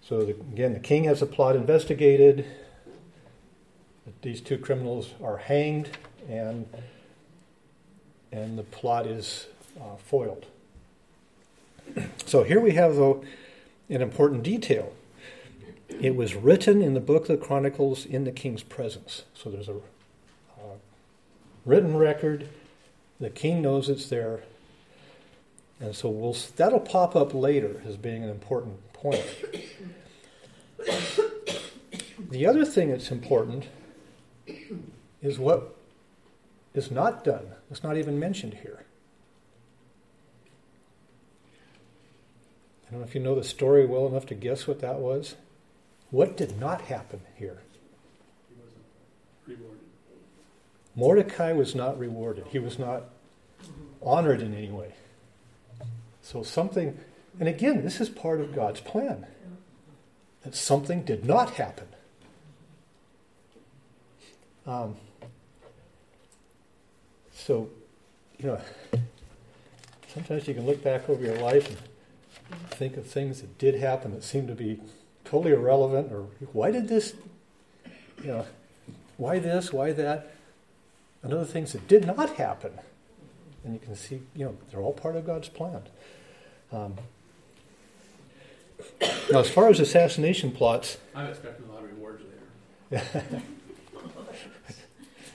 So 0.00 0.24
the, 0.24 0.32
again, 0.32 0.72
the 0.72 0.80
king 0.80 1.04
has 1.04 1.20
the 1.20 1.26
plot 1.26 1.56
investigated. 1.56 2.46
These 4.22 4.40
two 4.40 4.58
criminals 4.58 5.14
are 5.22 5.38
hanged, 5.38 5.90
and 6.28 6.66
and 8.32 8.58
the 8.58 8.64
plot 8.64 9.06
is 9.06 9.46
uh, 9.80 9.96
foiled. 9.96 10.46
So 12.26 12.42
here 12.42 12.60
we 12.60 12.72
have 12.72 12.96
though 12.96 13.24
an 13.88 14.02
important 14.02 14.42
detail. 14.42 14.92
It 15.88 16.16
was 16.16 16.34
written 16.34 16.82
in 16.82 16.94
the 16.94 17.00
book 17.00 17.22
of 17.22 17.28
the 17.28 17.36
Chronicles 17.36 18.04
in 18.04 18.24
the 18.24 18.32
king's 18.32 18.62
presence. 18.62 19.24
So 19.34 19.50
there's 19.50 19.68
a 19.68 19.74
uh, 19.74 20.76
written 21.64 21.96
record. 21.96 22.48
The 23.20 23.30
king 23.30 23.62
knows 23.62 23.88
it's 23.88 24.08
there. 24.08 24.42
And 25.80 25.94
so 25.94 26.08
we'll, 26.08 26.36
that'll 26.56 26.80
pop 26.80 27.14
up 27.14 27.34
later 27.34 27.82
as 27.86 27.96
being 27.96 28.24
an 28.24 28.30
important 28.30 28.92
point. 28.92 29.24
the 32.30 32.46
other 32.46 32.64
thing 32.64 32.90
that's 32.90 33.10
important 33.10 33.66
is 35.22 35.38
what 35.38 35.74
is 36.74 36.90
not 36.90 37.24
done. 37.24 37.46
It's 37.70 37.82
not 37.82 37.96
even 37.96 38.18
mentioned 38.18 38.54
here. 38.62 38.83
Don't 42.94 43.02
know 43.02 43.08
if 43.08 43.14
you 43.16 43.20
know 43.20 43.34
the 43.34 43.42
story 43.42 43.84
well 43.84 44.06
enough 44.06 44.24
to 44.26 44.36
guess 44.36 44.68
what 44.68 44.80
that 44.80 45.00
was. 45.00 45.34
What 46.12 46.36
did 46.36 46.60
not 46.60 46.82
happen 46.82 47.22
here? 47.36 47.60
He 48.48 48.54
wasn't 48.54 48.84
rewarded. 49.48 49.80
Mordecai 50.94 51.52
was 51.52 51.74
not 51.74 51.98
rewarded. 51.98 52.46
He 52.52 52.60
was 52.60 52.78
not 52.78 53.06
honored 54.00 54.40
in 54.40 54.54
any 54.54 54.70
way. 54.70 54.94
So 56.22 56.44
something, 56.44 56.96
and 57.40 57.48
again, 57.48 57.82
this 57.82 58.00
is 58.00 58.08
part 58.08 58.40
of 58.40 58.54
God's 58.54 58.80
plan. 58.80 59.26
That 60.44 60.54
something 60.54 61.02
did 61.02 61.24
not 61.24 61.54
happen. 61.54 61.88
Um, 64.68 64.94
so, 67.32 67.70
you 68.38 68.46
know, 68.46 68.60
sometimes 70.14 70.46
you 70.46 70.54
can 70.54 70.64
look 70.64 70.84
back 70.84 71.08
over 71.08 71.24
your 71.24 71.40
life 71.40 71.68
and 71.68 71.76
think 72.70 72.96
of 72.96 73.06
things 73.06 73.40
that 73.40 73.58
did 73.58 73.76
happen 73.76 74.12
that 74.12 74.24
seem 74.24 74.46
to 74.46 74.54
be 74.54 74.80
totally 75.24 75.52
irrelevant, 75.52 76.12
or 76.12 76.26
why 76.52 76.70
did 76.70 76.88
this, 76.88 77.14
you 78.22 78.28
know, 78.28 78.46
why 79.16 79.38
this, 79.38 79.72
why 79.72 79.92
that, 79.92 80.32
and 81.22 81.32
other 81.32 81.44
things 81.44 81.72
that 81.72 81.88
did 81.88 82.06
not 82.06 82.36
happen. 82.36 82.72
And 83.64 83.74
you 83.74 83.80
can 83.80 83.96
see, 83.96 84.20
you 84.34 84.44
know, 84.44 84.56
they're 84.70 84.80
all 84.80 84.92
part 84.92 85.16
of 85.16 85.26
God's 85.26 85.48
plan. 85.48 85.82
Um, 86.70 86.96
now, 89.30 89.40
as 89.40 89.48
far 89.48 89.68
as 89.70 89.80
assassination 89.80 90.50
plots, 90.50 90.98
I'm 91.14 91.28
expecting 91.28 91.66
a 91.68 91.72
lot 91.72 91.84
of 91.84 91.90
rewards 91.90 92.22
later. 92.90 93.02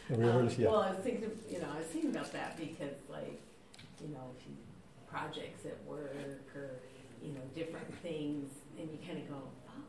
rewards, 0.09 0.55
Um, 0.55 0.61
yeah. 0.61 0.69
Well, 0.69 0.81
I 0.81 0.91
was 0.91 0.99
thinking, 0.99 1.31
you 1.49 1.59
know, 1.59 1.67
I 1.73 1.77
was 1.79 1.87
thinking 1.87 2.11
about 2.11 2.31
that 2.33 2.57
because, 2.57 2.93
like, 3.09 3.41
you 4.01 4.09
know, 4.09 4.29
if 4.37 4.45
you, 4.47 4.55
projects 5.09 5.65
at 5.65 5.77
work 5.87 6.15
or 6.55 6.69
you 7.23 7.33
know 7.33 7.41
different 7.55 7.93
things, 8.01 8.49
and 8.79 8.89
you 8.91 8.97
kind 9.05 9.19
of 9.19 9.29
go, 9.29 9.41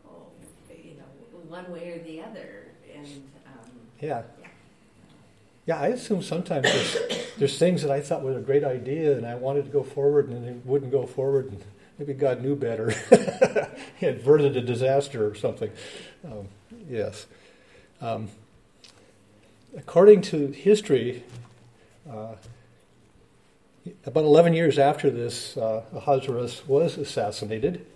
oh, 0.09 0.27
you 0.71 0.95
know, 0.95 1.41
one 1.49 1.71
way 1.71 1.91
or 1.91 2.03
the 2.05 2.23
other, 2.23 2.69
and 2.95 3.07
um, 3.47 3.71
Yeah. 4.01 4.23
Yeah. 4.41 4.47
Yeah, 5.67 5.79
I 5.79 5.89
assume 5.89 6.23
sometimes 6.23 6.65
there's, 6.65 6.97
there's 7.39 7.59
things 7.59 7.83
that 7.83 7.93
I 7.93 8.01
thought 8.01 8.23
were 8.23 8.37
a 8.37 8.41
great 8.41 8.65
idea 8.65 9.17
and 9.17 9.25
I 9.25 9.37
wanted 9.37 9.67
to 9.67 9.71
go 9.71 9.85
forward 9.85 10.29
and 10.29 10.45
it 10.45 10.67
wouldn't 10.67 10.91
go 10.91 11.07
forward 11.07 11.53
and 11.53 11.63
maybe 11.97 12.13
God 12.13 12.43
knew 12.43 12.57
better. 12.57 12.91
he 13.97 14.07
averted 14.07 14.57
a 14.57 14.63
disaster 14.63 15.25
or 15.25 15.37
something. 15.37 15.71
Um, 16.25 16.49
yes. 16.89 17.27
Um, 18.01 18.31
according 19.77 20.23
to 20.23 20.49
history, 20.49 21.23
uh, 22.11 22.35
about 24.05 24.25
11 24.25 24.55
years 24.55 24.79
after 24.79 25.11
this, 25.11 25.57
uh, 25.57 25.83
Ahasuerus 25.95 26.67
was 26.67 26.99
assassinated 26.99 27.87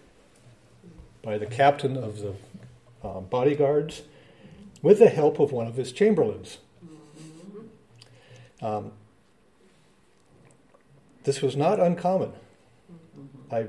by 1.23 1.39
the 1.39 1.47
captain 1.47 1.97
of 1.97 2.21
the 2.21 2.35
uh, 3.03 3.21
bodyguards 3.21 4.03
with 4.83 4.99
the 4.99 5.09
help 5.09 5.39
of 5.39 5.53
one 5.53 5.67
of 5.67 5.77
his 5.77 5.93
chamberlains. 5.93 6.59
Um, 8.61 8.93
this 11.25 11.43
was 11.43 11.57
not 11.57 11.81
uncommon. 11.81 12.33
I 13.51 13.67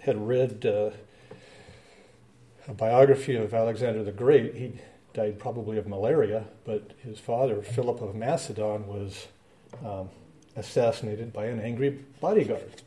had 0.00 0.26
read 0.26 0.64
uh, 0.64 0.90
a 2.68 2.74
biography 2.74 3.36
of 3.36 3.52
Alexander 3.52 4.02
the 4.02 4.12
Great. 4.12 4.54
He 4.54 4.80
died 5.12 5.38
probably 5.38 5.76
of 5.76 5.86
malaria, 5.86 6.44
but 6.64 6.92
his 7.02 7.18
father, 7.18 7.62
Philip 7.62 8.00
of 8.00 8.14
Macedon, 8.14 8.86
was 8.86 9.26
um, 9.84 10.08
assassinated 10.56 11.32
by 11.32 11.46
an 11.46 11.60
angry 11.60 11.90
bodyguard. 12.20 12.82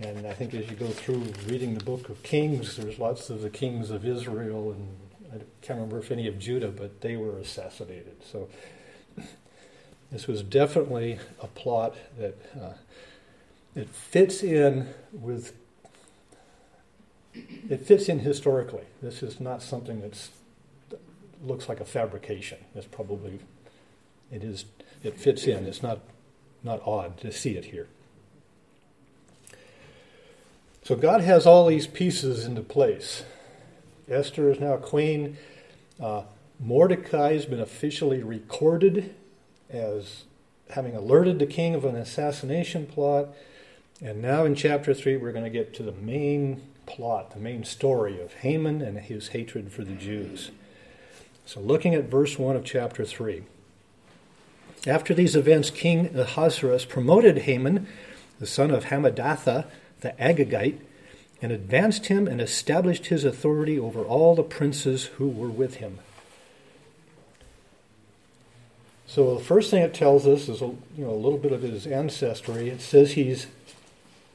And 0.00 0.26
I 0.26 0.32
think 0.32 0.54
as 0.54 0.68
you 0.68 0.76
go 0.76 0.88
through 0.88 1.22
reading 1.46 1.74
the 1.74 1.84
book 1.84 2.08
of 2.08 2.22
Kings, 2.22 2.76
there's 2.76 2.98
lots 2.98 3.30
of 3.30 3.42
the 3.42 3.50
kings 3.50 3.90
of 3.90 4.04
Israel, 4.04 4.72
and 4.72 4.88
I 5.32 5.36
can't 5.60 5.78
remember 5.78 5.98
if 5.98 6.10
any 6.10 6.26
of 6.26 6.38
Judah, 6.38 6.68
but 6.68 7.02
they 7.02 7.16
were 7.16 7.38
assassinated. 7.38 8.16
So 8.24 8.48
this 10.10 10.26
was 10.26 10.42
definitely 10.42 11.18
a 11.40 11.46
plot 11.46 11.94
that 12.18 12.36
uh, 12.60 12.72
it 13.74 13.88
fits 13.88 14.42
in 14.42 14.88
with. 15.12 15.54
It 17.34 17.86
fits 17.86 18.08
in 18.08 18.18
historically. 18.18 18.84
This 19.00 19.22
is 19.22 19.40
not 19.40 19.62
something 19.62 20.00
that's 20.00 20.30
looks 21.42 21.68
like 21.68 21.80
a 21.80 21.84
fabrication. 21.84 22.58
It's 22.74 22.86
probably 22.86 23.40
it 24.30 24.44
is. 24.44 24.64
It 25.02 25.18
fits 25.18 25.46
in. 25.46 25.66
It's 25.66 25.82
not 25.82 26.00
not 26.62 26.80
odd 26.86 27.18
to 27.18 27.32
see 27.32 27.56
it 27.56 27.66
here. 27.66 27.88
So 30.84 30.96
God 30.96 31.20
has 31.20 31.46
all 31.46 31.66
these 31.66 31.86
pieces 31.86 32.44
into 32.44 32.62
place. 32.62 33.24
Esther 34.08 34.50
is 34.50 34.60
now 34.60 34.76
queen. 34.76 35.36
Uh, 36.00 36.22
Mordecai 36.58 37.34
has 37.34 37.46
been 37.46 37.60
officially 37.60 38.22
recorded 38.22 39.14
as 39.70 40.24
having 40.70 40.94
alerted 40.96 41.38
the 41.38 41.46
king 41.46 41.74
of 41.74 41.84
an 41.84 41.96
assassination 41.96 42.86
plot. 42.86 43.28
And 44.00 44.20
now 44.20 44.44
in 44.44 44.54
chapter 44.54 44.92
3, 44.92 45.16
we're 45.16 45.32
going 45.32 45.44
to 45.44 45.50
get 45.50 45.74
to 45.74 45.82
the 45.82 45.92
main 45.92 46.62
plot, 46.86 47.30
the 47.30 47.40
main 47.40 47.64
story 47.64 48.20
of 48.20 48.34
Haman 48.34 48.82
and 48.82 48.98
his 48.98 49.28
hatred 49.28 49.72
for 49.72 49.84
the 49.84 49.94
Jews. 49.94 50.50
So, 51.46 51.60
looking 51.60 51.94
at 51.94 52.04
verse 52.04 52.38
1 52.38 52.56
of 52.56 52.64
chapter 52.64 53.04
3. 53.04 53.42
After 54.86 55.14
these 55.14 55.36
events, 55.36 55.70
King 55.70 56.16
Ahasuerus 56.16 56.84
promoted 56.84 57.38
Haman, 57.38 57.86
the 58.40 58.46
son 58.46 58.72
of 58.72 58.86
Hammedatha, 58.86 59.66
the 60.00 60.10
Agagite, 60.20 60.78
and 61.40 61.52
advanced 61.52 62.06
him 62.06 62.26
and 62.26 62.40
established 62.40 63.06
his 63.06 63.24
authority 63.24 63.78
over 63.78 64.02
all 64.02 64.34
the 64.34 64.42
princes 64.42 65.04
who 65.04 65.28
were 65.28 65.48
with 65.48 65.76
him. 65.76 65.98
So 69.06 69.34
the 69.34 69.44
first 69.44 69.70
thing 69.70 69.82
it 69.82 69.92
tells 69.92 70.26
us 70.26 70.48
is 70.48 70.62
a, 70.62 70.66
you 70.66 71.04
know 71.04 71.10
a 71.10 71.12
little 71.12 71.38
bit 71.38 71.52
of 71.52 71.62
his 71.62 71.86
ancestry. 71.86 72.70
It 72.70 72.80
says 72.80 73.12
he's 73.12 73.46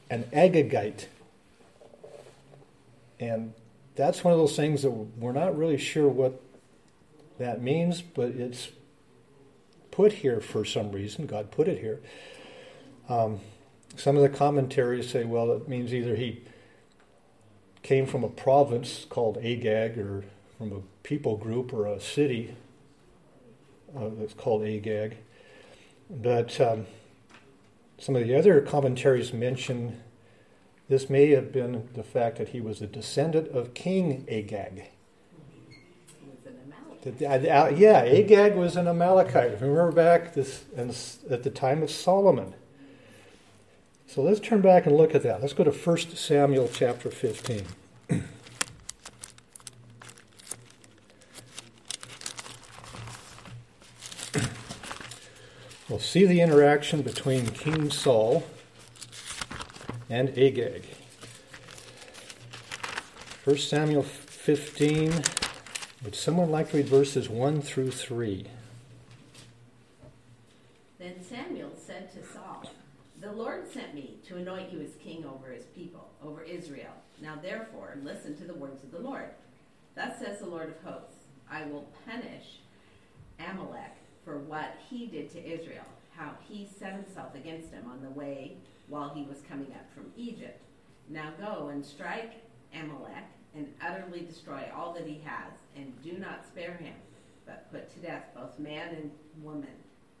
an 0.08 0.24
Agagite, 0.32 1.06
and 3.18 3.52
that's 3.96 4.22
one 4.22 4.32
of 4.32 4.38
those 4.38 4.54
things 4.54 4.82
that 4.82 4.90
we're 4.90 5.32
not 5.32 5.58
really 5.58 5.78
sure 5.78 6.08
what 6.08 6.40
that 7.38 7.60
means, 7.60 8.02
but 8.02 8.28
it's 8.28 8.68
put 9.98 10.12
here 10.12 10.40
for 10.40 10.64
some 10.64 10.92
reason. 10.92 11.26
God 11.26 11.50
put 11.50 11.66
it 11.66 11.80
here. 11.80 11.98
Um, 13.08 13.40
some 13.96 14.14
of 14.14 14.22
the 14.22 14.28
commentaries 14.28 15.10
say, 15.10 15.24
well, 15.24 15.50
it 15.50 15.68
means 15.68 15.92
either 15.92 16.14
he 16.14 16.44
came 17.82 18.06
from 18.06 18.22
a 18.22 18.28
province 18.28 19.04
called 19.10 19.38
Agag, 19.38 19.98
or 19.98 20.22
from 20.56 20.70
a 20.70 20.82
people 21.02 21.36
group 21.36 21.72
or 21.72 21.88
a 21.88 22.00
city 22.00 22.54
uh, 23.96 24.10
that's 24.16 24.34
called 24.34 24.62
Agag. 24.62 25.16
But 26.08 26.60
um, 26.60 26.86
some 27.98 28.14
of 28.14 28.22
the 28.22 28.36
other 28.36 28.60
commentaries 28.60 29.32
mention 29.32 30.00
this 30.88 31.10
may 31.10 31.30
have 31.30 31.50
been 31.50 31.88
the 31.94 32.04
fact 32.04 32.38
that 32.38 32.50
he 32.50 32.60
was 32.60 32.80
a 32.80 32.86
descendant 32.86 33.48
of 33.48 33.74
King 33.74 34.24
Agag. 34.30 34.90
he 36.20 36.28
was 36.30 36.46
an 36.46 36.72
Amalekite. 36.72 36.87
That- 36.87 36.87
uh, 36.87 36.87
uh, 36.87 36.87
Uh, 37.06 37.26
uh, 37.26 37.72
yeah, 37.76 38.00
Agag 38.00 38.56
was 38.56 38.76
an 38.76 38.88
Amalekite. 38.88 39.60
Remember 39.60 39.92
back 39.92 40.34
this 40.34 40.64
at 41.30 41.42
the 41.42 41.50
time 41.50 41.82
of 41.82 41.90
Solomon. 41.90 42.54
So 44.06 44.22
let's 44.22 44.40
turn 44.40 44.62
back 44.62 44.86
and 44.86 44.96
look 44.96 45.14
at 45.14 45.22
that. 45.22 45.40
Let's 45.40 45.52
go 45.52 45.64
to 45.64 45.70
1 45.70 45.98
Samuel 46.16 46.68
chapter 46.72 47.10
15. 47.10 47.66
We'll 55.88 55.98
see 55.98 56.26
the 56.26 56.42
interaction 56.42 57.00
between 57.00 57.46
King 57.46 57.90
Saul 57.90 58.44
and 60.10 60.28
Agag. 60.38 60.84
1 63.44 63.56
Samuel 63.56 64.02
15. 64.02 65.37
Would 66.04 66.14
someone 66.14 66.52
like 66.52 66.70
to 66.70 66.76
read 66.76 66.86
verses 66.86 67.28
1 67.28 67.60
through 67.60 67.90
3? 67.90 68.46
Then 71.00 71.14
Samuel 71.28 71.72
said 71.76 72.12
to 72.12 72.24
Saul, 72.24 72.70
The 73.20 73.32
Lord 73.32 73.68
sent 73.72 73.96
me 73.96 74.18
to 74.28 74.36
anoint 74.36 74.72
you 74.72 74.80
as 74.80 74.90
king 75.02 75.24
over 75.24 75.50
his 75.50 75.64
people, 75.64 76.08
over 76.24 76.42
Israel. 76.44 76.92
Now 77.20 77.36
therefore, 77.42 77.98
listen 78.04 78.36
to 78.36 78.44
the 78.44 78.54
words 78.54 78.84
of 78.84 78.92
the 78.92 79.00
Lord. 79.00 79.30
Thus 79.96 80.20
says 80.20 80.38
the 80.38 80.46
Lord 80.46 80.68
of 80.68 80.80
hosts 80.88 81.24
I 81.50 81.64
will 81.64 81.88
punish 82.06 82.60
Amalek 83.40 83.96
for 84.24 84.38
what 84.38 84.76
he 84.88 85.06
did 85.06 85.32
to 85.32 85.44
Israel, 85.44 85.86
how 86.14 86.30
he 86.48 86.68
set 86.78 86.92
himself 86.92 87.34
against 87.34 87.72
him 87.72 87.90
on 87.90 88.02
the 88.02 88.10
way 88.10 88.56
while 88.86 89.08
he 89.08 89.24
was 89.24 89.38
coming 89.48 89.72
up 89.72 89.92
from 89.92 90.12
Egypt. 90.16 90.60
Now 91.08 91.32
go 91.40 91.68
and 91.72 91.84
strike 91.84 92.34
Amalek 92.72 93.24
and 93.54 93.72
utterly 93.82 94.20
destroy 94.20 94.70
all 94.76 94.92
that 94.94 95.06
he 95.06 95.20
has, 95.24 95.52
and 95.78 96.02
do 96.02 96.18
not 96.18 96.44
spare 96.46 96.74
him, 96.74 96.94
but 97.46 97.70
put 97.70 97.92
to 97.94 98.00
death 98.00 98.24
both 98.34 98.58
man 98.58 98.94
and 98.94 99.10
woman, 99.42 99.68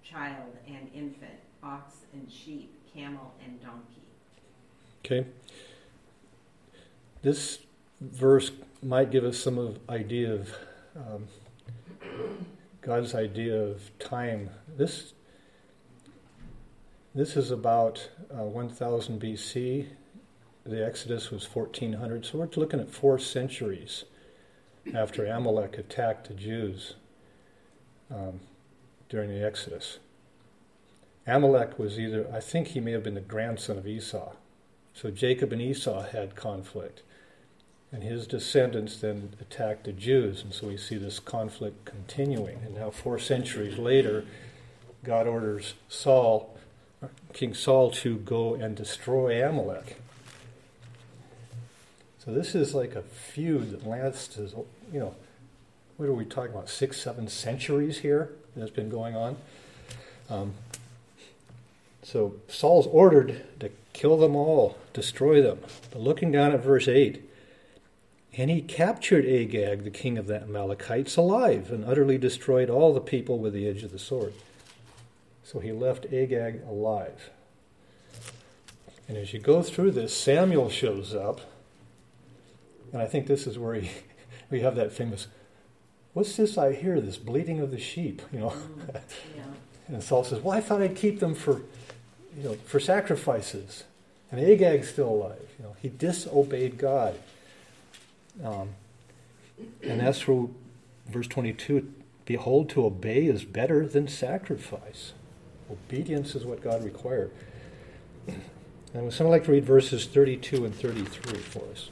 child 0.02 0.56
and 0.66 0.88
infant, 0.94 1.40
ox 1.62 1.94
and 2.12 2.30
sheep, 2.30 2.72
camel 2.94 3.34
and 3.44 3.60
donkey. 3.60 4.02
Okay. 5.04 5.26
This 7.22 7.58
verse 8.00 8.52
might 8.82 9.10
give 9.10 9.24
us 9.24 9.38
some 9.38 9.58
of 9.58 9.78
idea 9.88 10.32
of 10.32 10.54
um, 10.96 11.26
God's 12.80 13.14
idea 13.14 13.60
of 13.60 13.90
time. 13.98 14.50
This 14.76 15.14
this 17.14 17.36
is 17.36 17.50
about 17.50 18.08
uh, 18.30 18.44
1000 18.44 19.20
BC. 19.20 19.88
The 20.64 20.86
Exodus 20.86 21.30
was 21.30 21.52
1400, 21.52 22.24
so 22.24 22.38
we're 22.38 22.48
looking 22.54 22.78
at 22.78 22.90
four 22.90 23.18
centuries 23.18 24.04
after 24.94 25.26
Amalek 25.26 25.78
attacked 25.78 26.28
the 26.28 26.34
Jews 26.34 26.94
um, 28.10 28.40
during 29.08 29.30
the 29.30 29.44
Exodus. 29.44 29.98
Amalek 31.26 31.78
was 31.78 31.98
either, 31.98 32.26
I 32.32 32.40
think 32.40 32.68
he 32.68 32.80
may 32.80 32.92
have 32.92 33.02
been 33.02 33.14
the 33.14 33.20
grandson 33.20 33.76
of 33.76 33.86
Esau. 33.86 34.32
So 34.94 35.10
Jacob 35.10 35.52
and 35.52 35.60
Esau 35.60 36.02
had 36.02 36.34
conflict. 36.34 37.02
And 37.90 38.02
his 38.02 38.26
descendants 38.26 38.98
then 38.98 39.30
attacked 39.40 39.84
the 39.84 39.92
Jews. 39.92 40.42
And 40.42 40.52
so 40.52 40.66
we 40.66 40.76
see 40.76 40.96
this 40.96 41.18
conflict 41.18 41.84
continuing. 41.84 42.58
And 42.64 42.74
now, 42.74 42.90
four 42.90 43.18
centuries 43.18 43.78
later, 43.78 44.24
God 45.04 45.26
orders 45.26 45.74
Saul, 45.88 46.58
King 47.32 47.54
Saul, 47.54 47.90
to 47.92 48.18
go 48.18 48.54
and 48.54 48.76
destroy 48.76 49.46
Amalek. 49.46 50.00
So 52.18 52.32
this 52.32 52.54
is 52.54 52.74
like 52.74 52.94
a 52.94 53.02
feud 53.02 53.70
that 53.70 53.86
lasts, 53.86 54.38
you 54.92 55.00
know, 55.00 55.14
what 55.96 56.08
are 56.08 56.14
we 56.14 56.24
talking 56.24 56.52
about? 56.52 56.68
Six, 56.68 57.00
seven 57.00 57.28
centuries 57.28 57.98
here 57.98 58.30
that's 58.56 58.70
been 58.70 58.88
going 58.88 59.16
on. 59.16 59.36
Um, 60.30 60.54
so 62.02 62.36
Saul's 62.48 62.86
ordered 62.86 63.44
to 63.60 63.70
kill 63.92 64.16
them 64.16 64.36
all, 64.36 64.78
destroy 64.92 65.42
them. 65.42 65.58
But 65.90 66.00
looking 66.00 66.30
down 66.30 66.52
at 66.52 66.62
verse 66.62 66.88
8, 66.88 67.22
and 68.36 68.50
he 68.50 68.60
captured 68.60 69.26
Agag, 69.26 69.82
the 69.82 69.90
king 69.90 70.16
of 70.16 70.28
the 70.28 70.40
Amalekites, 70.40 71.16
alive 71.16 71.72
and 71.72 71.84
utterly 71.84 72.18
destroyed 72.18 72.70
all 72.70 72.94
the 72.94 73.00
people 73.00 73.38
with 73.38 73.52
the 73.52 73.66
edge 73.68 73.82
of 73.82 73.90
the 73.90 73.98
sword. 73.98 74.32
So 75.42 75.58
he 75.58 75.72
left 75.72 76.06
Agag 76.12 76.62
alive. 76.68 77.30
And 79.08 79.16
as 79.16 79.32
you 79.32 79.40
go 79.40 79.62
through 79.62 79.92
this, 79.92 80.14
Samuel 80.16 80.70
shows 80.70 81.14
up. 81.14 81.40
And 82.92 83.02
I 83.02 83.06
think 83.06 83.26
this 83.26 83.46
is 83.46 83.58
where 83.58 83.74
he, 83.74 83.90
we 84.50 84.60
have 84.60 84.76
that 84.76 84.92
famous, 84.92 85.28
what's 86.12 86.36
this 86.36 86.56
I 86.58 86.72
hear, 86.72 87.00
this 87.00 87.18
bleating 87.18 87.60
of 87.60 87.70
the 87.70 87.78
sheep, 87.78 88.22
you 88.32 88.40
know? 88.40 88.50
Mm, 88.50 88.94
yeah. 89.36 89.42
and 89.88 90.02
Saul 90.02 90.24
says, 90.24 90.40
well, 90.40 90.56
I 90.56 90.60
thought 90.60 90.82
I'd 90.82 90.96
keep 90.96 91.20
them 91.20 91.34
for, 91.34 91.62
you 92.36 92.44
know, 92.44 92.54
for 92.64 92.80
sacrifices. 92.80 93.84
And 94.30 94.40
Agag's 94.40 94.90
still 94.90 95.08
alive. 95.08 95.48
You 95.58 95.64
know, 95.64 95.76
he 95.80 95.88
disobeyed 95.88 96.78
God. 96.78 97.18
Um, 98.44 98.70
and 99.82 100.00
that's 100.00 100.20
through 100.20 100.54
verse 101.08 101.26
22 101.26 101.94
Behold, 102.24 102.68
to 102.68 102.84
obey 102.84 103.24
is 103.24 103.42
better 103.42 103.86
than 103.86 104.06
sacrifice. 104.06 105.14
Obedience 105.70 106.34
is 106.34 106.44
what 106.44 106.60
God 106.60 106.84
required. 106.84 107.30
And 108.26 109.04
would 109.04 109.14
someone 109.14 109.32
like 109.32 109.44
to 109.44 109.52
read 109.52 109.64
verses 109.64 110.04
32 110.04 110.66
and 110.66 110.74
33 110.74 111.38
for 111.38 111.62
us? 111.70 111.88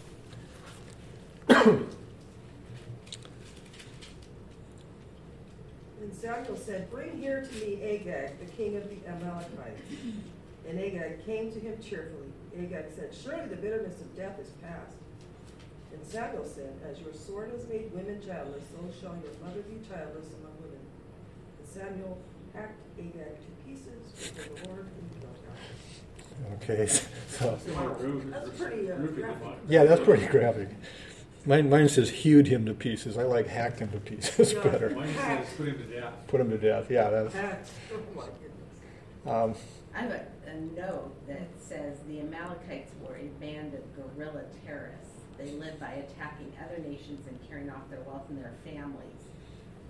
Samuel 6.27 6.57
said, 6.57 6.91
Bring 6.91 7.17
here 7.19 7.47
to 7.47 7.55
me 7.65 7.81
Agag, 7.83 8.39
the 8.41 8.53
king 8.57 8.77
of 8.77 8.89
the 8.91 8.97
Amalekites. 9.09 9.81
And 10.69 10.79
Agag 10.79 11.25
came 11.25 11.53
to 11.53 11.61
him 11.61 11.79
cheerfully. 11.81 12.33
Agag 12.59 12.87
said, 12.95 13.15
Surely 13.15 13.47
the 13.47 13.57
bitterness 13.57 14.01
of 14.01 14.17
death 14.17 14.39
is 14.41 14.49
past 14.63 14.93
and 15.97 16.07
Samuel 16.07 16.45
said, 16.45 16.75
As 16.89 17.01
your 17.01 17.15
sword 17.15 17.51
has 17.53 17.67
made 17.69 17.91
women 17.93 18.21
childless, 18.25 18.65
so 18.71 18.79
shall 19.01 19.17
your 19.17 19.33
mother 19.43 19.63
be 19.63 19.77
childless 19.89 20.27
among 20.41 20.53
women. 20.61 20.85
And 21.59 21.69
Samuel 21.69 22.19
hacked 22.55 22.81
Agag 22.99 23.15
to 23.15 23.51
pieces 23.65 24.35
before 24.35 24.57
the 24.57 24.69
Lord 24.69 24.87
in 24.87 25.09
Gilgal. 25.21 25.47
Okay, 26.57 26.87
so 27.29 27.59
that's 28.31 28.61
pretty 28.61 28.91
uh, 28.91 28.97
graphic. 28.97 29.59
Yeah, 29.69 29.85
that's 29.85 30.03
pretty 30.03 30.27
graphic. 30.27 30.69
Mine, 31.47 31.71
mine 31.71 31.89
says 31.89 32.11
hewed 32.11 32.49
him 32.49 32.67
to 32.67 32.75
pieces. 32.75 33.17
I 33.17 33.23
like 33.23 33.47
hacked 33.47 33.79
him 33.79 33.91
to 33.93 33.99
pieces 33.99 34.53
yeah, 34.53 34.63
better. 34.65 34.91
Mine 34.91 35.15
says 35.15 35.47
put 35.57 35.69
him 35.69 35.79
to 35.79 35.85
death. 35.85 36.13
Put 36.27 36.41
him 36.41 36.51
to 36.51 36.59
death. 36.59 36.91
Yeah, 36.91 37.11
that's. 37.11 37.35
Oh 37.93 37.99
my 38.17 38.25
goodness. 38.25 38.57
Um, 39.27 39.55
I 39.95 40.01
have 40.01 40.11
a, 40.11 40.51
a 40.51 40.57
note 40.75 41.15
that 41.29 41.49
says 41.59 41.99
the 42.09 42.21
Amalekites 42.21 42.93
were 43.01 43.17
a 43.17 43.29
band 43.41 43.75
of 43.75 43.83
guerrilla 43.95 44.43
terrorists. 44.67 45.23
They 45.39 45.51
lived 45.53 45.79
by 45.79 45.93
attacking 45.93 46.53
other 46.65 46.83
nations 46.83 47.27
and 47.29 47.39
carrying 47.49 47.71
off 47.71 47.89
their 47.91 48.01
wealth 48.01 48.25
and 48.29 48.39
their 48.39 48.53
families. 48.65 49.23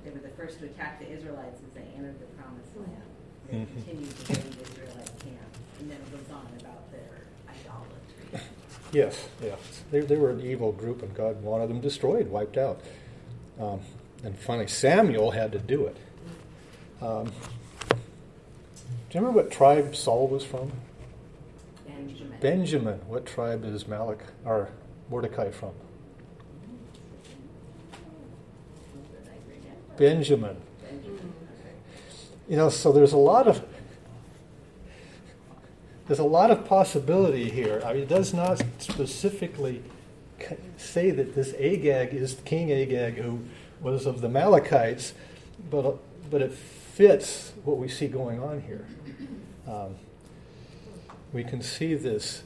They 0.05 0.11
were 0.11 0.19
the 0.19 0.35
first 0.37 0.59
to 0.61 0.67
attack 0.67 1.01
the 1.01 1.11
Israelites 1.11 1.63
as 1.65 1.73
they 1.75 1.89
entered 1.97 2.21
the 2.21 2.27
promised 2.37 2.77
land. 2.77 3.03
They 3.49 3.57
mm-hmm. 3.59 3.75
continued 3.75 4.11
to 4.11 4.33
raid 4.33 4.57
Israelite 4.63 5.19
camps. 5.19 5.59
And 5.81 5.91
then 5.91 5.97
it 5.97 6.11
goes 6.13 6.31
on 6.35 6.47
about 6.61 6.91
their 6.93 7.27
idolatry. 7.49 8.47
Yes, 8.97 9.29
yes. 9.43 9.59
They, 9.91 10.01
they 10.01 10.17
were 10.17 10.31
an 10.31 10.41
evil 10.41 10.73
group, 10.73 11.03
and 11.03 11.15
God 11.15 11.43
wanted 11.43 11.69
them 11.69 11.83
destroyed, 11.83 12.29
wiped 12.29 12.57
out. 12.57 12.81
Um, 13.61 13.81
and 14.25 14.39
finally, 14.39 14.69
Samuel 14.69 15.33
had 15.33 15.53
to 15.53 15.59
do 15.59 15.85
it. 15.85 15.97
Um, 17.03 17.27
do 17.91 17.99
you 19.11 19.21
remember 19.21 19.43
what 19.43 19.51
tribe 19.51 19.95
Saul 19.95 20.29
was 20.29 20.45
from? 20.45 20.73
Benjamin. 21.87 22.39
Benjamin. 22.41 22.99
What 23.07 23.27
tribe 23.27 23.67
is 23.67 23.85
Malach 23.85 24.21
or 24.47 24.71
Mordecai 25.11 25.51
from? 25.51 25.73
Benjamin. 29.99 30.57
You 32.49 32.57
know, 32.57 32.71
so 32.71 32.93
there's 32.93 33.13
a 33.13 33.19
lot 33.19 33.47
of 33.47 33.63
there's 36.07 36.19
a 36.19 36.25
lot 36.25 36.51
of 36.51 36.65
possibility 36.65 37.51
here. 37.51 37.83
I 37.85 37.93
mean, 37.93 38.03
it 38.03 38.09
does 38.09 38.33
not 38.33 38.63
specifically 38.79 39.83
say 40.77 41.11
that 41.11 41.35
this 41.35 41.55
Agag 41.55 42.15
is 42.15 42.37
King 42.45 42.71
Agag 42.71 43.15
who 43.15 43.41
was 43.81 44.07
of 44.07 44.21
the 44.21 44.29
Amalekites, 44.29 45.15
but 45.71 45.99
but 46.31 46.43
it 46.43 46.53
fits 46.53 47.53
what 47.65 47.79
we 47.79 47.89
see 47.89 48.07
going 48.07 48.41
on 48.43 48.63
here. 48.63 48.87
Um, 49.67 49.97
we 51.33 51.45
can 51.45 51.63
see 51.63 51.95
this 51.95 52.43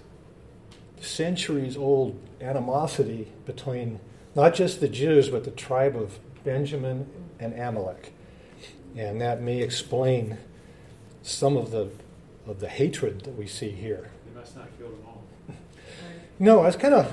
centuries 1.00 1.76
old 1.76 2.20
animosity 2.40 3.28
between 3.46 4.00
not 4.34 4.54
just 4.54 4.80
the 4.80 4.88
Jews, 4.88 5.28
but 5.28 5.44
the 5.44 5.50
tribe 5.50 5.96
of 5.96 6.18
Benjamin 6.44 7.08
and 7.38 7.58
Amalek. 7.58 8.12
And 8.96 9.20
that 9.20 9.40
may 9.40 9.60
explain 9.60 10.38
some 11.22 11.56
of 11.56 11.70
the, 11.70 11.90
of 12.50 12.60
the 12.60 12.68
hatred 12.68 13.20
that 13.22 13.36
we 13.38 13.46
see 13.46 13.70
here. 13.70 14.10
They 14.26 14.38
must 14.38 14.56
not 14.56 14.66
kill 14.76 14.88
them 14.88 15.04
all. 15.06 15.24
no, 16.38 16.64
it's 16.64 16.76
kind 16.76 16.94
of, 16.94 17.12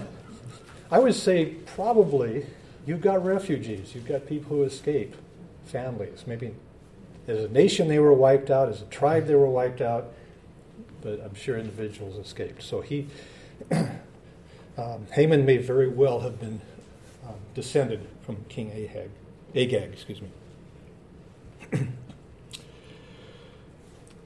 I 0.91 0.99
would 0.99 1.13
say 1.13 1.45
probably 1.45 2.47
you've 2.85 3.01
got 3.01 3.23
refugees, 3.23 3.93
you've 3.93 4.07
got 4.07 4.25
people 4.25 4.57
who 4.57 4.63
escape, 4.63 5.15
families. 5.65 6.23
Maybe 6.25 6.55
as 7.27 7.43
a 7.43 7.49
nation 7.49 7.87
they 7.87 7.99
were 7.99 8.13
wiped 8.13 8.49
out, 8.49 8.69
as 8.69 8.81
a 8.81 8.85
tribe 8.85 9.27
they 9.27 9.35
were 9.35 9.49
wiped 9.49 9.81
out, 9.81 10.11
but 11.01 11.21
I'm 11.23 11.35
sure 11.35 11.57
individuals 11.57 12.15
escaped. 12.17 12.63
So 12.63 12.81
he 12.81 13.07
um, 13.71 15.07
Haman 15.11 15.45
may 15.45 15.57
very 15.57 15.87
well 15.87 16.21
have 16.21 16.39
been 16.39 16.61
um, 17.27 17.35
descended 17.53 18.07
from 18.25 18.37
King 18.49 18.71
Ahag, 18.71 19.09
Agag. 19.55 19.93
Excuse 19.93 20.21
me. 20.21 20.29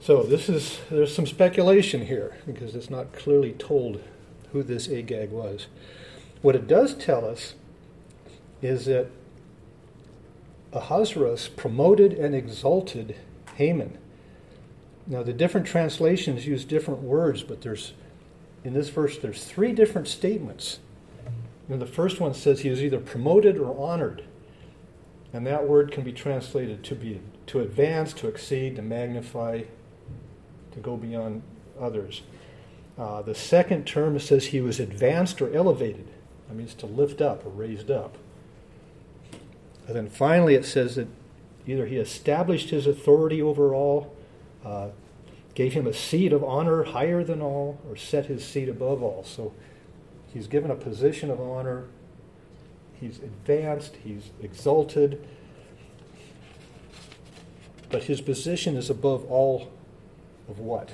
so 0.02 0.22
this 0.22 0.48
is 0.48 0.78
there's 0.90 1.14
some 1.14 1.26
speculation 1.26 2.06
here 2.06 2.36
because 2.46 2.74
it's 2.74 2.90
not 2.90 3.12
clearly 3.12 3.52
told 3.52 4.02
who 4.52 4.62
this 4.62 4.88
Agag 4.88 5.30
was. 5.30 5.68
What 6.42 6.56
it 6.56 6.66
does 6.66 6.94
tell 6.94 7.24
us 7.24 7.54
is 8.60 8.84
that 8.86 9.08
Ahasuerus 10.72 11.48
promoted 11.48 12.12
and 12.12 12.34
exalted 12.34 13.16
Haman. 13.54 13.96
Now, 15.06 15.22
the 15.22 15.32
different 15.32 15.66
translations 15.66 16.46
use 16.46 16.64
different 16.64 17.00
words, 17.02 17.42
but 17.42 17.62
there's 17.62 17.92
in 18.64 18.74
this 18.74 18.88
verse, 18.88 19.18
there's 19.18 19.44
three 19.44 19.72
different 19.72 20.08
statements. 20.08 20.78
And 21.68 21.80
the 21.80 21.86
first 21.86 22.20
one 22.20 22.34
says 22.34 22.60
he 22.60 22.70
was 22.70 22.82
either 22.82 22.98
promoted 22.98 23.58
or 23.58 23.76
honored. 23.78 24.24
And 25.32 25.46
that 25.46 25.66
word 25.66 25.90
can 25.90 26.04
be 26.04 26.12
translated 26.12 26.84
to 26.84 26.94
be 26.94 27.20
to 27.46 27.60
advance, 27.60 28.12
to 28.14 28.28
exceed, 28.28 28.76
to 28.76 28.82
magnify, 28.82 29.62
to 30.72 30.80
go 30.80 30.96
beyond 30.96 31.42
others. 31.80 32.22
Uh, 32.98 33.22
the 33.22 33.34
second 33.34 33.86
term 33.86 34.18
says 34.18 34.46
he 34.46 34.60
was 34.60 34.78
advanced 34.78 35.40
or 35.40 35.54
elevated. 35.54 36.08
That 36.48 36.54
means 36.54 36.74
to 36.74 36.86
lift 36.86 37.20
up 37.20 37.46
or 37.46 37.50
raised 37.50 37.90
up. 37.90 38.16
And 39.86 39.96
then 39.96 40.08
finally 40.08 40.54
it 40.54 40.64
says 40.64 40.96
that 40.96 41.08
either 41.66 41.86
he 41.86 41.96
established 41.96 42.70
his 42.70 42.86
authority 42.86 43.40
over 43.40 43.74
all, 43.74 44.14
uh, 44.64 44.88
gave 45.54 45.72
him 45.72 45.86
a 45.86 45.92
seat 45.92 46.32
of 46.32 46.42
honor 46.44 46.84
higher 46.84 47.24
than 47.24 47.42
all, 47.42 47.80
or 47.88 47.96
set 47.96 48.26
his 48.26 48.44
seat 48.44 48.68
above 48.68 49.02
all. 49.02 49.24
So 49.24 49.52
he's 50.32 50.46
given 50.46 50.70
a 50.70 50.74
position 50.74 51.30
of 51.30 51.40
honor, 51.40 51.84
he's 53.00 53.18
advanced, 53.18 53.96
he's 54.02 54.30
exalted, 54.40 55.26
but 57.90 58.04
his 58.04 58.20
position 58.20 58.76
is 58.76 58.88
above 58.88 59.24
all 59.30 59.70
of 60.52 60.58
what? 60.60 60.90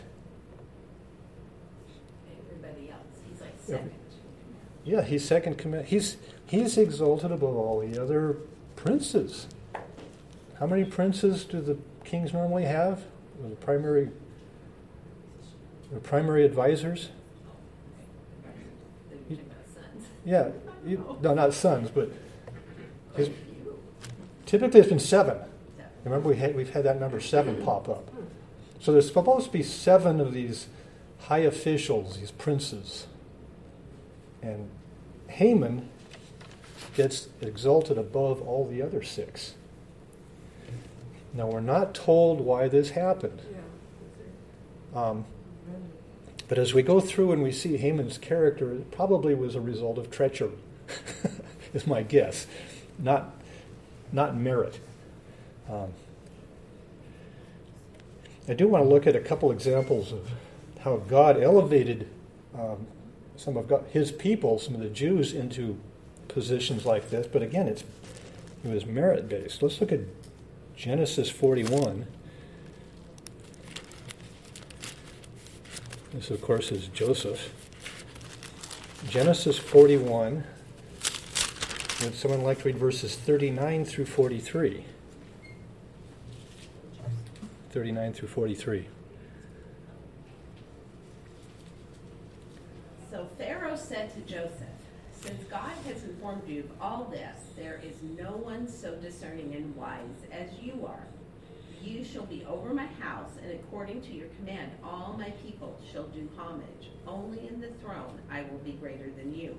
Everybody 2.49 2.91
else, 2.91 3.01
he's 3.29 3.41
like 3.41 3.55
second. 3.61 3.91
Yeah, 4.85 5.03
he's 5.03 5.25
second 5.25 5.59
command. 5.59 5.87
He's 5.87 6.17
he's 6.47 6.79
exalted 6.79 7.33
above 7.33 7.57
all 7.57 7.81
the 7.81 8.01
other 8.01 8.37
princes. 8.77 9.49
How 10.61 10.67
many 10.67 10.85
princes 10.85 11.45
do 11.45 11.61
the 11.61 11.77
kings 12.05 12.33
normally 12.33 12.65
have? 12.65 13.03
The 13.43 13.57
primary 13.57 14.11
the 15.93 16.01
primary 16.01 16.45
advisors? 16.45 17.09
Oh, 17.49 18.51
They're 19.11 19.19
talking 19.19 19.41
about 19.51 19.75
sons. 19.75 20.07
Yeah, 20.25 20.49
you, 20.87 21.19
no, 21.23 21.35
not 21.35 21.53
sons, 21.53 21.91
but 21.91 22.13
his, 23.17 23.29
Quite 23.29 23.39
a 23.39 23.63
few. 23.63 23.79
typically 24.47 24.81
it's 24.81 24.89
been 24.89 25.01
seven. 25.01 25.37
Remember, 26.05 26.29
we 26.29 26.37
had, 26.37 26.55
we've 26.55 26.71
had 26.71 26.85
that 26.85 27.01
number 27.01 27.21
seven 27.21 27.61
pop 27.65 27.89
up. 27.89 28.09
So 28.81 28.93
there's 28.93 29.09
supposed 29.09 29.47
to 29.47 29.53
be 29.53 29.63
seven 29.63 30.21
of 30.21 30.33
these 30.33 30.69
high 31.21 31.39
officials, 31.39 32.19
these 32.19 32.31
princes. 32.31 33.07
And 34.43 34.71
Haman 35.29 35.89
gets 36.95 37.29
exalted 37.41 37.99
above 37.99 38.41
all 38.43 38.67
the 38.67 38.83
other 38.83 39.03
six. 39.03 39.55
Now, 41.35 41.47
we're 41.47 41.61
not 41.61 41.95
told 41.95 42.41
why 42.41 42.69
this 42.69 42.91
happened. 42.91 43.41
Um, 44.95 45.25
but 46.49 46.59
as 46.59 46.73
we 46.73 46.83
go 46.83 47.01
through 47.01 47.33
and 47.33 47.43
we 47.43 47.53
see 47.53 47.77
Haman's 47.77 48.17
character, 48.17 48.73
it 48.73 48.91
probably 48.91 49.35
was 49.35 49.55
a 49.55 49.61
result 49.61 49.99
of 49.99 50.11
treachery, 50.11 50.57
is 51.75 51.87
my 51.87 52.03
guess, 52.03 52.47
not, 52.99 53.35
not 54.13 54.35
merit. 54.35 54.81
Um, 55.69 55.93
I 58.49 58.55
do 58.55 58.67
want 58.67 58.85
to 58.85 58.89
look 58.89 59.07
at 59.07 59.15
a 59.15 59.21
couple 59.21 59.53
examples 59.53 60.11
of 60.11 60.31
how 60.81 60.97
God 60.97 61.41
elevated 61.41 62.09
um, 62.55 62.87
some 63.37 63.57
of 63.57 63.69
God, 63.69 63.85
His 63.93 64.11
people, 64.11 64.59
some 64.59 64.75
of 64.75 64.81
the 64.81 64.89
Jews, 64.89 65.35
into 65.35 65.79
positions 66.29 66.87
like 66.87 67.11
this. 67.11 67.27
But 67.27 67.43
again, 67.43 67.69
it's 67.69 67.85
it 68.65 68.73
was 68.73 68.87
merit 68.87 69.29
based. 69.29 69.63
Let's 69.63 69.81
look 69.81 69.93
at 69.93 70.01
Genesis 70.77 71.29
41. 71.29 72.07
This, 76.13 76.31
of 76.31 76.41
course, 76.41 76.73
is 76.73 76.89
Joseph. 76.89 77.53
Genesis 79.09 79.59
41. 79.59 80.45
Would 82.03 82.15
someone 82.15 82.43
like 82.43 82.59
to 82.59 82.65
read 82.65 82.79
verses 82.79 83.15
39 83.15 83.85
through 83.85 84.07
43? 84.07 84.85
39 87.79 88.13
through 88.13 88.27
43. 88.27 88.89
So 93.09 93.29
Pharaoh 93.39 93.77
said 93.77 94.13
to 94.15 94.21
Joseph, 94.23 94.67
Since 95.13 95.45
God 95.45 95.71
has 95.87 96.03
informed 96.03 96.49
you 96.49 96.63
of 96.63 96.71
all 96.83 97.05
this, 97.05 97.37
there 97.57 97.81
is 97.85 97.95
no 98.19 98.33
one 98.33 98.69
so 98.69 98.97
discerning 98.97 99.55
and 99.55 99.77
wise 99.77 100.01
as 100.33 100.49
you 100.61 100.85
are. 100.89 101.07
You 101.81 102.05
shall 102.05 102.27
be 102.27 102.45
over 102.49 102.75
my 102.75 102.87
house, 103.01 103.31
and 103.41 103.53
according 103.53 104.03
to 104.03 104.13
your 104.13 104.27
command, 104.41 104.73
all 104.83 105.15
my 105.17 105.31
people 105.47 105.79
shall 105.93 106.09
do 106.09 106.29
homage. 106.37 106.91
Only 107.07 107.47
in 107.47 107.61
the 107.61 107.71
throne 107.81 108.19
I 108.29 108.43
will 108.43 108.59
be 108.65 108.73
greater 108.73 109.09
than 109.17 109.33
you. 109.33 109.57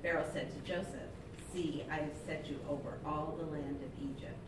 Pharaoh 0.00 0.30
said 0.32 0.52
to 0.52 0.72
Joseph, 0.72 1.10
See, 1.52 1.82
I 1.90 1.96
have 1.96 2.14
set 2.24 2.46
you 2.48 2.60
over 2.70 2.98
all 3.04 3.36
the 3.36 3.46
land 3.46 3.80
of 3.82 4.00
Egypt. 4.00 4.38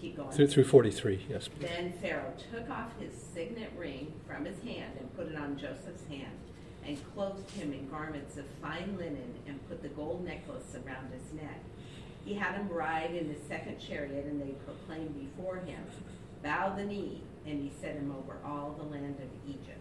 Keep 0.00 0.16
going. 0.16 0.30
Through, 0.30 0.48
through 0.48 0.64
43, 0.64 1.26
yes. 1.28 1.48
Then 1.60 1.92
Pharaoh 2.00 2.32
took 2.52 2.68
off 2.70 2.90
his 3.00 3.12
signet 3.34 3.70
ring 3.76 4.12
from 4.26 4.44
his 4.44 4.58
hand 4.62 4.92
and 4.98 5.16
put 5.16 5.28
it 5.28 5.36
on 5.36 5.56
Joseph's 5.58 6.06
hand, 6.08 6.32
and 6.86 6.98
clothed 7.14 7.50
him 7.52 7.72
in 7.72 7.88
garments 7.88 8.36
of 8.36 8.44
fine 8.60 8.96
linen, 8.98 9.34
and 9.46 9.66
put 9.68 9.82
the 9.82 9.88
gold 9.88 10.24
necklace 10.24 10.74
around 10.74 11.10
his 11.12 11.32
neck. 11.40 11.60
He 12.24 12.34
had 12.34 12.54
him 12.56 12.68
ride 12.68 13.14
in 13.14 13.28
his 13.28 13.40
second 13.48 13.78
chariot, 13.78 14.26
and 14.26 14.40
they 14.40 14.54
proclaimed 14.64 15.14
before 15.18 15.56
him, 15.56 15.80
Bow 16.42 16.74
the 16.76 16.84
knee, 16.84 17.22
and 17.46 17.60
he 17.60 17.72
set 17.80 17.94
him 17.94 18.14
over 18.16 18.38
all 18.44 18.76
the 18.78 18.84
land 18.84 19.16
of 19.20 19.48
Egypt. 19.48 19.80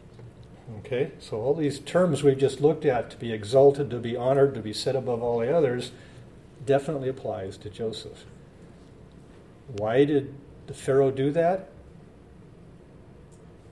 Okay, 0.79 1.11
so 1.19 1.41
all 1.41 1.53
these 1.53 1.79
terms 1.79 2.23
we've 2.23 2.37
just 2.37 2.61
looked 2.61 2.85
at 2.85 3.09
to 3.11 3.17
be 3.17 3.31
exalted, 3.31 3.89
to 3.91 3.99
be 3.99 4.15
honored, 4.15 4.55
to 4.55 4.61
be 4.61 4.73
set 4.73 4.95
above 4.95 5.21
all 5.21 5.39
the 5.39 5.55
others 5.55 5.91
definitely 6.65 7.09
applies 7.09 7.57
to 7.57 7.69
Joseph. 7.69 8.25
Why 9.67 10.05
did 10.05 10.33
the 10.67 10.73
Pharaoh 10.73 11.11
do 11.11 11.31
that? 11.31 11.69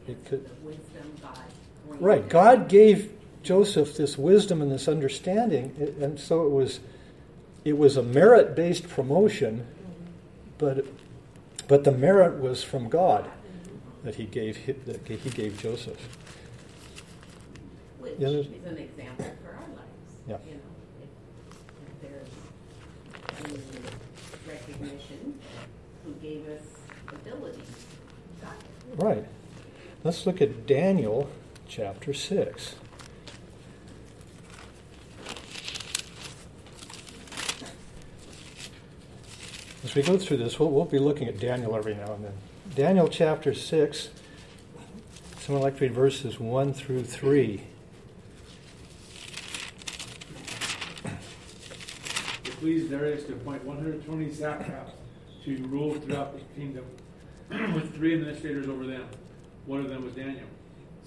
It 0.07 0.23
could, 0.25 0.49
God 1.21 1.39
right, 1.99 2.27
God 2.27 2.67
gave 2.67 3.11
Joseph 3.41 3.95
this 3.95 4.17
wisdom 4.17 4.61
and 4.61 4.71
this 4.71 4.87
understanding, 4.87 5.95
and 6.01 6.19
so 6.19 6.45
it 6.45 6.49
was 6.49 6.79
it 7.63 7.77
was 7.77 7.95
a 7.95 8.03
merit-based 8.03 8.89
promotion, 8.89 9.65
but 10.57 10.85
but 11.67 11.83
the 11.85 11.91
merit 11.91 12.39
was 12.41 12.63
from 12.63 12.89
God 12.89 13.29
that 14.03 14.15
he 14.15 14.25
gave 14.25 14.65
that 14.85 15.07
he 15.07 15.29
gave 15.29 15.57
Joseph. 15.57 16.17
Which 17.99 18.13
Yeah, 18.19 18.27
is 18.27 18.47
an 18.65 18.77
example 18.77 19.25
for 19.41 19.51
our 19.55 19.61
lives. 19.69 20.17
Yeah. 20.27 20.37
You 20.45 20.55
know, 20.55 20.59
if, 21.01 21.09
if 21.87 22.01
there's 22.01 22.29
any 23.45 23.59
recognition, 24.45 25.39
who 26.03 26.11
gave 26.13 26.47
us 26.49 26.63
ability, 27.09 27.61
God. 28.41 28.53
Right. 28.97 29.25
Let's 30.03 30.25
look 30.25 30.41
at 30.41 30.67
Daniel 30.67 31.29
chapter 31.67 32.13
6. 32.13 32.75
As 39.83 39.95
we 39.95 40.01
go 40.01 40.17
through 40.17 40.37
this, 40.37 40.59
we'll, 40.59 40.71
we'll 40.71 40.85
be 40.85 40.99
looking 40.99 41.27
at 41.27 41.39
Daniel 41.39 41.75
every 41.75 41.93
now 41.95 42.13
and 42.13 42.25
then. 42.25 42.33
Daniel 42.75 43.07
chapter 43.07 43.53
6, 43.53 44.09
someone 45.39 45.63
like 45.63 45.77
to 45.77 45.83
read 45.83 45.93
verses 45.93 46.39
1 46.39 46.73
through 46.73 47.03
3. 47.03 47.61
It 51.05 52.51
pleased 52.59 52.89
Darius 52.89 53.25
to 53.25 53.33
appoint 53.33 53.63
one 53.65 53.77
hundred 53.77 54.05
twenty 54.05 54.31
satraps 54.31 54.93
to 55.45 55.57
rule 55.67 55.95
throughout 55.95 56.33
the 56.33 56.41
kingdom, 56.59 56.85
with 57.73 57.95
three 57.95 58.13
administrators 58.15 58.67
over 58.67 58.85
them. 58.85 59.07
One 59.65 59.79
of 59.79 59.89
them 59.89 60.03
was 60.03 60.13
Daniel. 60.13 60.47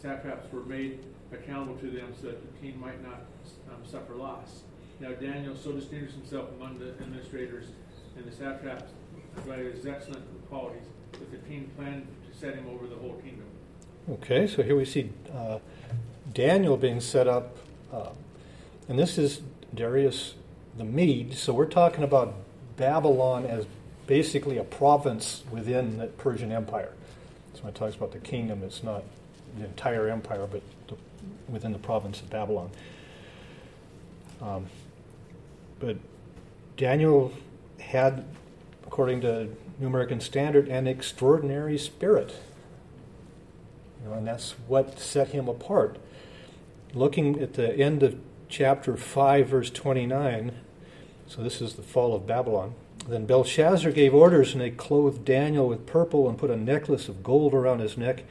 Satraps 0.01 0.53
were 0.53 0.64
made 0.64 1.01
accountable 1.33 1.77
to 1.77 1.90
them 1.90 2.12
so 2.20 2.29
that 2.29 2.40
the 2.40 2.61
king 2.61 2.79
might 2.81 3.03
not 3.03 3.22
um, 3.68 3.85
suffer 3.85 4.14
loss. 4.14 4.62
Now 5.01 5.12
Daniel 5.12 5.55
so 5.57 5.72
distinguished 5.72 6.14
himself 6.14 6.49
among 6.59 6.79
the 6.79 6.90
administrators 7.03 7.66
and 8.16 8.25
the 8.25 8.35
satraps 8.35 8.92
by 9.46 9.57
his 9.57 9.87
excellent 9.87 10.25
qualities 10.49 10.87
that 11.12 11.31
the 11.31 11.37
king 11.49 11.70
planned 11.77 12.07
to 12.31 12.38
set 12.38 12.55
him 12.55 12.66
over 12.68 12.87
the 12.87 12.96
whole 12.96 13.14
kingdom. 13.22 13.44
Okay, 14.11 14.46
so 14.46 14.62
here 14.62 14.77
we 14.77 14.85
see 14.85 15.11
uh, 15.35 15.59
Daniel 16.33 16.77
being 16.77 17.01
set 17.01 17.27
up, 17.27 17.57
uh, 17.92 18.11
and 18.88 18.99
this 18.99 19.18
is 19.18 19.42
Darius 19.75 20.35
the 20.79 20.85
Mede. 20.85 21.35
So 21.35 21.53
we're 21.53 21.66
talking 21.66 22.05
about 22.05 22.35
Babylon 22.77 23.44
as 23.46 23.66
basically 24.07 24.59
a 24.59 24.64
province 24.64 25.42
within 25.51 25.99
the 25.99 26.07
Persian 26.07 26.53
Empire. 26.53 26.92
So 27.55 27.62
when 27.62 27.73
it 27.73 27.77
talks 27.77 27.97
about 27.97 28.12
the 28.12 28.19
kingdom, 28.19 28.62
it's 28.62 28.83
not 28.83 29.03
the 29.59 29.64
entire 29.64 30.09
empire, 30.09 30.47
but 30.51 30.62
the, 30.88 30.97
within 31.49 31.73
the 31.73 31.79
province 31.79 32.21
of 32.21 32.31
Babylon. 32.31 32.71
Um, 34.40 34.66
but 35.81 35.97
Daniel 36.77 37.33
had, 37.81 38.25
according 38.87 39.23
to 39.23 39.49
New 39.79 39.87
American 39.87 40.21
Standard, 40.21 40.69
an 40.69 40.87
extraordinary 40.87 41.79
spirit. 41.79 42.35
You 44.03 44.11
know, 44.11 44.16
and 44.16 44.27
that's 44.27 44.53
what 44.66 44.99
set 44.99 45.29
him 45.29 45.49
apart. 45.49 45.99
Looking 46.95 47.40
at 47.40 47.55
the 47.55 47.75
end 47.75 48.03
of 48.03 48.19
chapter 48.49 48.97
5, 48.97 49.49
verse 49.49 49.71
29, 49.71 50.53
so 51.27 51.42
this 51.42 51.61
is 51.61 51.75
the 51.75 51.83
fall 51.83 52.14
of 52.14 52.27
Babylon. 52.27 52.75
Then 53.09 53.27
Belshazzar 53.27 53.92
gave 53.92 54.14
orders, 54.14 54.53
and 54.53 54.61
they 54.61 54.71
clothed 54.71 55.25
Daniel 55.25 55.69
with 55.69 55.87
purple 55.87 56.29
and 56.29 56.37
put 56.37 56.51
a 56.51 56.57
necklace 56.57 57.09
of 57.09 57.23
gold 57.23 57.55
around 57.55 57.79
his 57.79 57.97
neck 57.97 58.25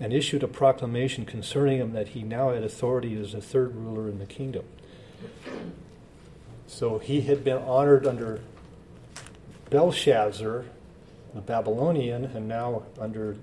and 0.00 0.12
issued 0.12 0.42
a 0.42 0.48
proclamation 0.48 1.24
concerning 1.24 1.78
him 1.78 1.92
that 1.92 2.08
he 2.08 2.22
now 2.22 2.52
had 2.52 2.64
authority 2.64 3.18
as 3.20 3.32
the 3.32 3.40
third 3.40 3.74
ruler 3.76 4.08
in 4.08 4.18
the 4.18 4.26
kingdom. 4.26 4.64
So 6.66 6.98
he 6.98 7.22
had 7.22 7.44
been 7.44 7.58
honored 7.58 8.06
under 8.06 8.40
Belshazzar, 9.70 10.64
the 11.34 11.40
Babylonian, 11.40 12.24
and 12.24 12.48
now 12.48 12.82
under 13.00 13.36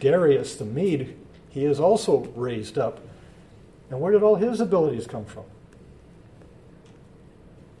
Darius 0.00 0.54
the 0.56 0.64
Mede, 0.64 1.16
he 1.50 1.64
is 1.64 1.80
also 1.80 2.18
raised 2.34 2.78
up. 2.78 3.00
And 3.90 4.00
where 4.00 4.12
did 4.12 4.22
all 4.22 4.36
his 4.36 4.60
abilities 4.60 5.06
come 5.06 5.24
from? 5.24 5.44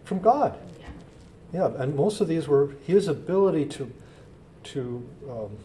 From 0.04 0.20
God. 0.20 0.58
Yeah. 1.54 1.70
And 1.78 1.94
most 1.94 2.20
of 2.20 2.26
these 2.26 2.48
were 2.48 2.74
his 2.84 3.06
ability 3.06 3.66
to 3.66 3.90
to 4.64 5.06
um, 5.30 5.56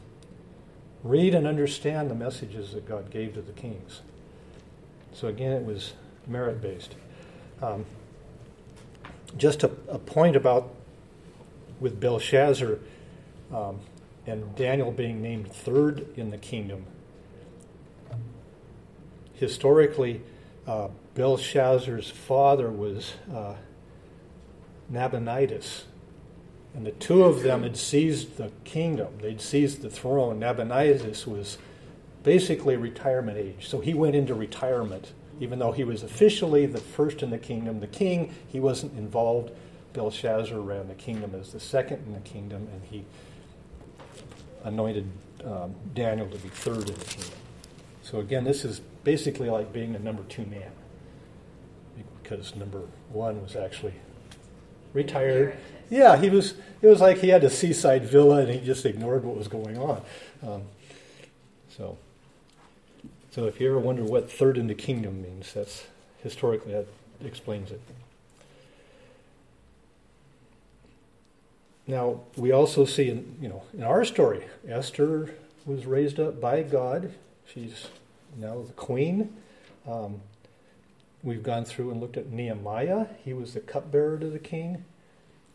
read 1.04 1.34
and 1.34 1.48
understand 1.48 2.12
the 2.12 2.16
messages 2.16 2.74
that 2.74 2.88
God 2.88 3.10
gave 3.10 3.34
to 3.34 3.42
the 3.42 3.54
kings. 3.54 4.02
So 5.14 5.30
again, 5.30 5.54
it 5.54 5.66
was 5.66 5.94
merit 6.28 6.62
based. 6.62 6.96
Um, 7.62 7.86
just 9.38 9.64
a, 9.64 9.72
a, 9.88 9.98
point 9.98 10.36
about 10.36 10.74
with 11.80 12.00
Belshazzar 12.00 12.80
um, 13.54 13.80
and 14.28 14.56
Daniel 14.56 14.92
being 14.92 15.22
named 15.22 15.52
third 15.52 16.06
in 16.18 16.30
the 16.30 16.38
kingdom. 16.38 16.86
Historically, 19.34 20.22
uh, 20.68 20.90
Belshazzar's 21.16 22.10
father 22.10 22.70
was 22.70 23.14
uh, 23.34 23.56
Nabonidus. 24.90 25.84
And 26.74 26.86
the 26.86 26.92
two 26.92 27.24
of 27.24 27.42
them 27.42 27.64
had 27.64 27.78
seized 27.78 28.38
the 28.38 28.52
kingdom. 28.64 29.18
They'd 29.22 29.42
seized 29.42 29.82
the 29.82 29.90
throne. 29.90 30.40
Nabonidus 30.40 31.26
was 31.26 31.58
basically 32.24 32.76
retirement 32.76 33.38
age. 33.38 33.68
So 33.68 33.80
he 33.80 33.94
went 33.94 34.16
into 34.16 34.34
retirement, 34.34 35.14
even 35.40 35.60
though 35.60 35.72
he 35.72 35.84
was 35.84 36.04
officially 36.04 36.66
the 36.66 36.80
first 36.80 37.24
in 37.24 37.32
the 37.32 37.38
kingdom. 37.38 37.80
The 37.80 37.88
king, 37.88 38.34
he 38.48 38.60
wasn't 38.60 38.98
involved. 38.98 39.52
Belshazzar 39.94 40.60
ran 40.60 40.88
the 40.88 40.94
kingdom 40.94 41.34
as 41.34 41.52
the 41.52 41.60
second 41.60 42.04
in 42.06 42.14
the 42.14 42.20
kingdom, 42.20 42.68
and 42.72 42.84
he 42.84 43.06
anointed 44.64 45.10
um, 45.44 45.74
Daniel 45.96 46.28
to 46.28 46.38
be 46.38 46.50
third 46.50 46.90
in 46.90 46.96
the 46.96 47.06
kingdom. 47.06 47.34
So 48.04 48.20
again, 48.20 48.44
this 48.44 48.66
is 48.66 48.82
basically 49.04 49.50
like 49.50 49.74
being 49.74 49.94
the 49.94 50.00
number 50.00 50.24
two 50.24 50.46
man, 50.46 50.72
because 52.22 52.56
number 52.56 52.82
one 53.12 53.42
was 53.42 53.56
actually 53.56 53.94
retired. 54.94 55.58
Yeah, 55.90 56.18
he 56.18 56.30
was. 56.30 56.56
It 56.82 56.88
was 56.88 57.02
like 57.02 57.18
he 57.18 57.30
had 57.30 57.44
a 57.44 57.50
seaside 57.50 58.06
villa 58.06 58.38
and 58.38 58.50
he 58.50 58.62
just 58.62 58.86
ignored 58.86 59.26
what 59.26 59.36
was 59.36 59.50
going 59.50 59.78
on. 59.78 60.02
Um, 60.42 60.62
so, 61.76 61.98
so 63.32 63.48
if 63.48 63.60
you 63.60 63.70
ever 63.70 63.80
wonder 63.80 64.04
what 64.04 64.32
third 64.32 64.58
in 64.58 64.68
the 64.68 64.76
kingdom 64.76 65.22
means, 65.22 65.54
that's 65.54 65.86
historically 66.24 66.72
that 66.72 66.88
explains 67.26 67.72
it. 67.72 67.82
Now 71.86 72.22
we 72.38 72.52
also 72.52 72.86
see 72.86 73.10
in 73.10 73.36
you 73.42 73.50
know 73.50 73.64
in 73.74 73.84
our 73.84 74.06
story, 74.06 74.46
Esther 74.68 75.34
was 75.66 75.86
raised 75.86 76.20
up 76.20 76.40
by 76.40 76.64
God. 76.64 77.12
She's 77.52 77.88
now 78.38 78.62
the 78.62 78.74
queen. 78.74 79.36
Um, 79.88 80.22
we've 81.24 81.44
gone 81.44 81.66
through 81.66 81.92
and 81.92 82.00
looked 82.00 82.18
at 82.18 82.32
Nehemiah. 82.32 83.08
He 83.24 83.34
was 83.34 83.54
the 83.54 83.60
cupbearer 83.60 84.18
to 84.20 84.30
the 84.30 84.40
king. 84.40 84.86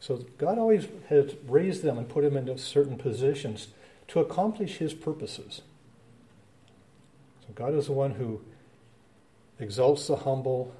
So 0.01 0.25
God 0.39 0.59
always 0.59 0.87
has 1.09 1.35
raised 1.47 1.83
them 1.83 1.97
and 1.97 2.09
put 2.09 2.25
them 2.25 2.37
into 2.37 2.59
certain 2.59 2.97
positions 2.97 3.69
to 4.09 4.21
accomplish 4.21 4.79
his 4.79 4.93
purposes. 4.93 5.63
So 7.47 7.53
God 7.55 7.75
is 7.75 7.87
the 7.87 7.93
one 7.93 8.13
who 8.13 8.43
exalts 9.59 10.07
the 10.07 10.17
humble 10.17 10.75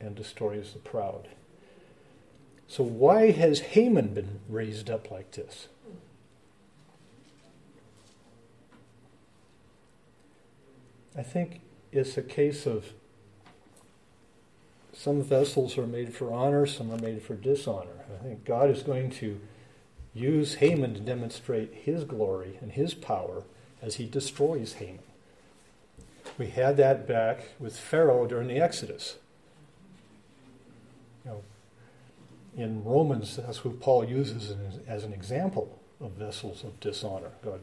and 0.00 0.14
destroys 0.14 0.72
the 0.72 0.78
proud. 0.78 1.28
So 2.68 2.82
why 2.82 3.30
has 3.30 3.60
Haman 3.60 4.14
been 4.14 4.40
raised 4.48 4.90
up 4.90 5.10
like 5.10 5.30
this? 5.32 5.68
I 11.16 11.22
think 11.22 11.60
it's 11.92 12.16
a 12.18 12.22
case 12.22 12.66
of 12.66 12.92
some 14.96 15.22
vessels 15.22 15.76
are 15.76 15.86
made 15.86 16.14
for 16.14 16.32
honor, 16.32 16.66
some 16.66 16.90
are 16.90 16.98
made 16.98 17.22
for 17.22 17.34
dishonor. 17.34 17.90
I 18.18 18.22
think 18.22 18.44
God 18.44 18.70
is 18.70 18.82
going 18.82 19.10
to 19.10 19.38
use 20.14 20.54
Haman 20.54 20.94
to 20.94 21.00
demonstrate 21.00 21.74
his 21.74 22.04
glory 22.04 22.58
and 22.62 22.72
his 22.72 22.94
power 22.94 23.42
as 23.82 23.96
he 23.96 24.06
destroys 24.06 24.74
Haman. 24.74 25.00
We 26.38 26.48
had 26.48 26.78
that 26.78 27.06
back 27.06 27.50
with 27.60 27.78
Pharaoh 27.78 28.26
during 28.26 28.48
the 28.48 28.58
Exodus. 28.58 29.16
You 31.24 31.30
know, 31.30 31.42
in 32.56 32.82
Romans, 32.82 33.36
that's 33.36 33.58
who 33.58 33.72
Paul 33.72 34.04
uses 34.04 34.56
as 34.88 35.04
an 35.04 35.12
example 35.12 35.78
of 36.00 36.12
vessels 36.12 36.64
of 36.64 36.80
dishonor. 36.80 37.32
God 37.44 37.60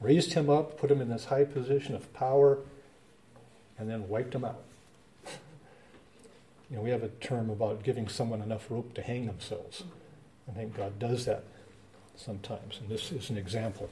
raised 0.00 0.34
him 0.34 0.48
up, 0.48 0.78
put 0.78 0.90
him 0.90 1.00
in 1.00 1.08
this 1.08 1.26
high 1.26 1.44
position 1.44 1.96
of 1.96 2.12
power, 2.14 2.58
and 3.76 3.90
then 3.90 4.08
wiped 4.08 4.34
him 4.34 4.44
out. 4.44 4.62
You 6.72 6.78
know, 6.78 6.84
we 6.84 6.90
have 6.90 7.02
a 7.02 7.08
term 7.08 7.50
about 7.50 7.82
giving 7.82 8.08
someone 8.08 8.40
enough 8.40 8.70
rope 8.70 8.94
to 8.94 9.02
hang 9.02 9.26
themselves. 9.26 9.82
Mm-hmm. 9.82 10.50
I 10.50 10.54
think 10.54 10.74
God 10.74 10.98
does 10.98 11.26
that 11.26 11.44
sometimes, 12.16 12.78
and 12.80 12.88
this 12.88 13.12
is 13.12 13.28
an 13.28 13.36
example. 13.36 13.90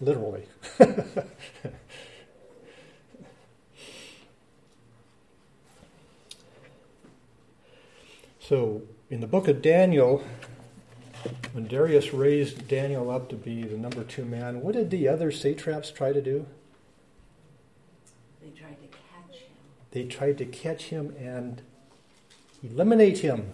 Literally. 0.00 0.44
so, 8.40 8.80
in 9.10 9.20
the 9.20 9.26
book 9.26 9.46
of 9.46 9.60
Daniel, 9.60 10.24
when 11.52 11.66
Darius 11.66 12.14
raised 12.14 12.66
Daniel 12.66 13.10
up 13.10 13.28
to 13.28 13.36
be 13.36 13.64
the 13.64 13.76
number 13.76 14.04
two 14.04 14.24
man, 14.24 14.62
what 14.62 14.72
did 14.74 14.88
the 14.88 15.06
other 15.06 15.30
satraps 15.30 15.90
try 15.90 16.14
to 16.14 16.22
do? 16.22 16.46
They 19.92 20.04
tried 20.04 20.38
to 20.38 20.44
catch 20.44 20.84
him 20.84 21.14
and 21.18 21.62
eliminate 22.62 23.18
him 23.18 23.52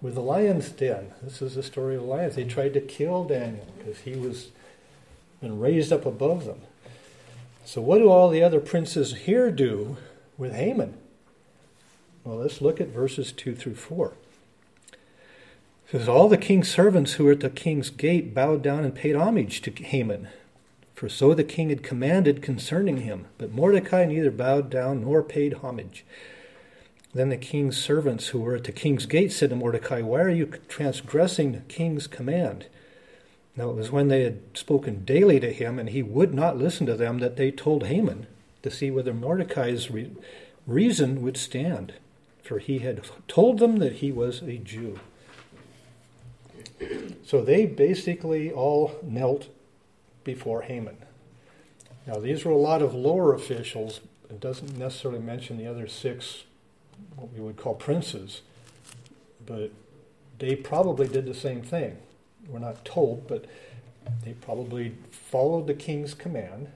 with 0.00 0.14
the 0.14 0.20
lion's 0.20 0.70
den. 0.70 1.12
This 1.22 1.40
is 1.40 1.54
the 1.54 1.62
story 1.62 1.94
of 1.94 2.02
the 2.02 2.08
lions. 2.08 2.34
They 2.34 2.44
tried 2.44 2.74
to 2.74 2.80
kill 2.80 3.24
Daniel 3.24 3.66
because 3.78 4.00
he 4.00 4.14
was 4.14 4.48
been 5.40 5.58
raised 5.58 5.92
up 5.92 6.06
above 6.06 6.44
them. 6.44 6.60
So 7.64 7.80
what 7.80 7.98
do 7.98 8.08
all 8.08 8.30
the 8.30 8.42
other 8.42 8.60
princes 8.60 9.14
here 9.14 9.50
do 9.50 9.96
with 10.38 10.54
Haman? 10.54 10.94
Well, 12.24 12.38
let's 12.38 12.60
look 12.60 12.80
at 12.80 12.88
verses 12.88 13.32
2 13.32 13.56
through 13.56 13.74
4. 13.74 14.12
It 14.92 14.98
says, 15.90 16.08
All 16.08 16.28
the 16.28 16.38
king's 16.38 16.70
servants 16.70 17.14
who 17.14 17.24
were 17.24 17.32
at 17.32 17.40
the 17.40 17.50
king's 17.50 17.90
gate 17.90 18.34
bowed 18.34 18.62
down 18.62 18.84
and 18.84 18.94
paid 18.94 19.16
homage 19.16 19.60
to 19.62 19.72
Haman 19.82 20.28
for 21.02 21.08
so 21.08 21.34
the 21.34 21.42
king 21.42 21.70
had 21.70 21.82
commanded 21.82 22.42
concerning 22.42 22.98
him. 22.98 23.26
But 23.36 23.50
Mordecai 23.50 24.04
neither 24.04 24.30
bowed 24.30 24.70
down 24.70 25.00
nor 25.00 25.24
paid 25.24 25.54
homage. 25.54 26.04
Then 27.12 27.28
the 27.28 27.36
king's 27.36 27.76
servants 27.76 28.28
who 28.28 28.38
were 28.38 28.54
at 28.54 28.62
the 28.62 28.70
king's 28.70 29.06
gate 29.06 29.32
said 29.32 29.50
to 29.50 29.56
Mordecai, 29.56 30.00
Why 30.00 30.20
are 30.20 30.30
you 30.30 30.46
transgressing 30.68 31.50
the 31.50 31.60
king's 31.62 32.06
command? 32.06 32.66
Now 33.56 33.70
it 33.70 33.74
was 33.74 33.90
when 33.90 34.06
they 34.06 34.22
had 34.22 34.42
spoken 34.54 35.04
daily 35.04 35.40
to 35.40 35.52
him, 35.52 35.80
and 35.80 35.88
he 35.88 36.04
would 36.04 36.32
not 36.32 36.56
listen 36.56 36.86
to 36.86 36.94
them, 36.94 37.18
that 37.18 37.36
they 37.36 37.50
told 37.50 37.86
Haman 37.86 38.28
to 38.62 38.70
see 38.70 38.92
whether 38.92 39.12
Mordecai's 39.12 39.90
re- 39.90 40.12
reason 40.68 41.20
would 41.20 41.36
stand. 41.36 41.94
For 42.44 42.60
he 42.60 42.78
had 42.78 43.02
told 43.26 43.58
them 43.58 43.78
that 43.78 43.94
he 43.94 44.12
was 44.12 44.40
a 44.42 44.58
Jew. 44.58 45.00
So 47.24 47.42
they 47.42 47.66
basically 47.66 48.52
all 48.52 49.00
knelt 49.02 49.48
before 50.24 50.62
Haman. 50.62 50.96
Now, 52.06 52.16
these 52.16 52.44
were 52.44 52.52
a 52.52 52.56
lot 52.56 52.82
of 52.82 52.94
lower 52.94 53.32
officials. 53.34 54.00
It 54.28 54.40
doesn't 54.40 54.76
necessarily 54.76 55.20
mention 55.20 55.56
the 55.56 55.66
other 55.66 55.86
six, 55.86 56.44
what 57.16 57.32
we 57.32 57.40
would 57.40 57.56
call 57.56 57.74
princes, 57.74 58.42
but 59.44 59.70
they 60.38 60.56
probably 60.56 61.06
did 61.06 61.26
the 61.26 61.34
same 61.34 61.62
thing. 61.62 61.98
We're 62.48 62.58
not 62.58 62.84
told, 62.84 63.28
but 63.28 63.44
they 64.24 64.32
probably 64.32 64.96
followed 65.10 65.66
the 65.66 65.74
king's 65.74 66.14
command. 66.14 66.72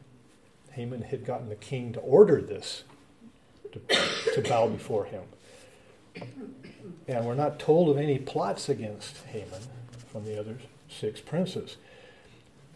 Haman 0.73 1.03
had 1.03 1.25
gotten 1.25 1.49
the 1.49 1.57
king 1.57 1.93
to 1.95 2.01
order 2.01 2.41
this, 2.41 2.85
to, 3.73 3.81
to 4.35 4.43
bow 4.43 4.69
before 4.69 5.07
him. 5.07 5.23
And 7.09 7.25
we're 7.25 7.35
not 7.35 7.59
told 7.59 7.89
of 7.89 7.99
any 7.99 8.19
plots 8.19 8.69
against 8.69 9.17
Haman 9.27 9.63
from 10.13 10.25
the 10.25 10.39
other 10.39 10.59
six 10.89 11.21
princes. 11.21 11.77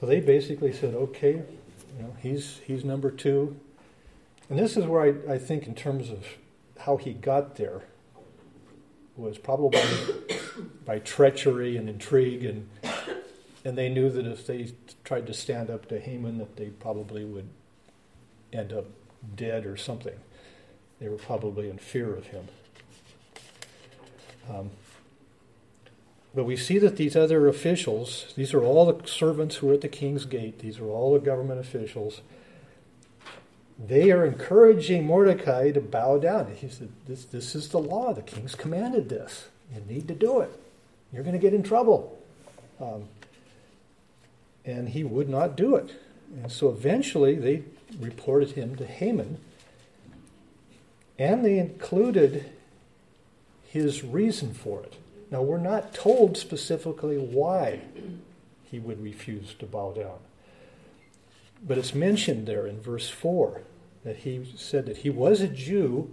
So 0.00 0.06
they 0.06 0.20
basically 0.20 0.72
said, 0.72 0.94
okay, 0.94 1.32
you 1.32 2.02
know, 2.02 2.16
he's, 2.22 2.60
he's 2.66 2.84
number 2.84 3.10
two. 3.10 3.60
And 4.48 4.58
this 4.58 4.76
is 4.76 4.86
where 4.86 5.02
I, 5.02 5.34
I 5.34 5.38
think, 5.38 5.66
in 5.66 5.74
terms 5.74 6.10
of 6.10 6.26
how 6.78 6.96
he 6.96 7.12
got 7.12 7.56
there, 7.56 7.82
was 9.16 9.38
probably 9.38 9.82
by 10.84 10.98
treachery 10.98 11.76
and 11.76 11.88
intrigue, 11.88 12.44
and 12.44 12.68
and 13.64 13.76
they 13.76 13.88
knew 13.88 14.08
that 14.10 14.26
if 14.26 14.46
they 14.46 14.72
tried 15.04 15.26
to 15.26 15.34
stand 15.34 15.68
up 15.68 15.86
to 15.88 16.00
Haman, 16.00 16.38
that 16.38 16.56
they 16.56 16.66
probably 16.66 17.24
would 17.24 17.48
end 18.52 18.72
up 18.72 18.86
dead 19.36 19.66
or 19.66 19.76
something. 19.76 20.18
They 20.98 21.08
were 21.08 21.16
probably 21.16 21.68
in 21.68 21.78
fear 21.78 22.14
of 22.14 22.28
him. 22.28 22.48
Um, 24.48 24.70
but 26.34 26.44
we 26.44 26.56
see 26.56 26.78
that 26.78 26.96
these 26.96 27.16
other 27.16 27.48
officials, 27.48 28.32
these 28.36 28.54
are 28.54 28.62
all 28.62 28.92
the 28.92 29.06
servants 29.06 29.56
who 29.56 29.70
are 29.70 29.74
at 29.74 29.80
the 29.80 29.88
king's 29.88 30.24
gate, 30.24 30.60
these 30.60 30.78
are 30.78 30.86
all 30.86 31.12
the 31.12 31.20
government 31.20 31.60
officials, 31.60 32.20
they 33.78 34.10
are 34.10 34.24
encouraging 34.26 35.06
Mordecai 35.06 35.70
to 35.70 35.80
bow 35.80 36.18
down. 36.18 36.54
He 36.54 36.68
said, 36.68 36.90
This, 37.06 37.24
this 37.24 37.54
is 37.54 37.68
the 37.68 37.78
law. 37.78 38.12
The 38.12 38.22
king's 38.22 38.54
commanded 38.54 39.08
this. 39.08 39.48
You 39.74 39.80
need 39.88 40.06
to 40.08 40.14
do 40.14 40.40
it. 40.40 40.50
You're 41.12 41.22
going 41.22 41.34
to 41.34 41.40
get 41.40 41.54
in 41.54 41.62
trouble. 41.62 42.18
Um, 42.78 43.08
and 44.64 44.90
he 44.90 45.02
would 45.02 45.28
not 45.28 45.56
do 45.56 45.76
it. 45.76 45.94
And 46.42 46.52
so 46.52 46.68
eventually 46.68 47.34
they 47.34 47.62
reported 47.98 48.52
him 48.52 48.76
to 48.76 48.86
Haman, 48.86 49.38
and 51.18 51.44
they 51.44 51.58
included 51.58 52.50
his 53.66 54.04
reason 54.04 54.54
for 54.54 54.82
it. 54.82 54.96
Now, 55.30 55.42
we're 55.42 55.58
not 55.58 55.94
told 55.94 56.36
specifically 56.36 57.16
why 57.16 57.80
he 58.64 58.78
would 58.78 59.02
refuse 59.02 59.54
to 59.54 59.66
bow 59.66 59.92
down. 59.92 60.18
But 61.66 61.78
it's 61.78 61.94
mentioned 61.94 62.46
there 62.46 62.66
in 62.66 62.80
verse 62.80 63.08
4 63.08 63.62
that 64.04 64.18
he 64.18 64.50
said 64.56 64.86
that 64.86 64.98
he 64.98 65.10
was 65.10 65.40
a 65.40 65.48
Jew 65.48 66.12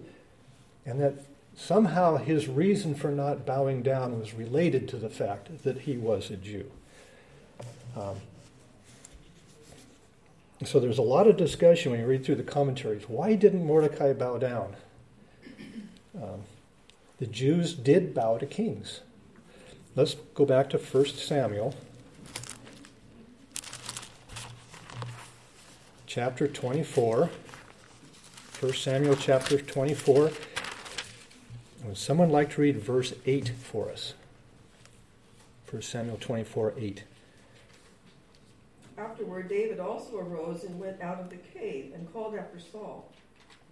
and 0.85 0.99
that 1.01 1.15
somehow 1.55 2.17
his 2.17 2.47
reason 2.47 2.93
for 2.95 3.09
not 3.09 3.45
bowing 3.45 3.81
down 3.81 4.19
was 4.19 4.33
related 4.33 4.87
to 4.89 4.97
the 4.97 5.09
fact 5.09 5.63
that 5.63 5.79
he 5.79 5.97
was 5.97 6.29
a 6.29 6.37
Jew. 6.37 6.69
Um, 7.95 8.15
so 10.65 10.79
there's 10.79 10.97
a 10.97 11.03
lot 11.03 11.27
of 11.27 11.37
discussion 11.37 11.91
when 11.91 12.01
you 12.01 12.07
read 12.07 12.25
through 12.25 12.35
the 12.35 12.43
commentaries. 12.43 13.07
Why 13.07 13.35
didn't 13.35 13.65
Mordecai 13.65 14.13
bow 14.13 14.37
down? 14.37 14.75
Um, 16.15 16.41
the 17.19 17.27
Jews 17.27 17.73
did 17.73 18.13
bow 18.13 18.37
to 18.37 18.45
kings. 18.45 19.01
Let's 19.97 20.13
go 20.35 20.45
back 20.45 20.69
to 20.69 20.77
1 20.77 21.05
Samuel, 21.07 21.73
chapter 26.05 26.47
24. 26.47 27.31
1 28.59 28.73
Samuel 28.73 29.15
chapter 29.15 29.59
24. 29.59 30.31
Would 31.83 31.97
someone 31.97 32.29
like 32.29 32.51
to 32.51 32.61
read 32.61 32.79
verse 32.79 33.15
8 33.25 33.49
for 33.49 33.89
us? 33.89 34.13
1 35.71 35.81
Samuel 35.81 36.17
24, 36.21 36.75
8. 36.77 37.03
Afterward, 38.99 39.49
David 39.49 39.79
also 39.79 40.19
arose 40.19 40.63
and 40.63 40.79
went 40.79 41.01
out 41.01 41.19
of 41.19 41.31
the 41.31 41.37
cave 41.37 41.93
and 41.95 42.13
called 42.13 42.35
after 42.35 42.59
Saul, 42.59 43.11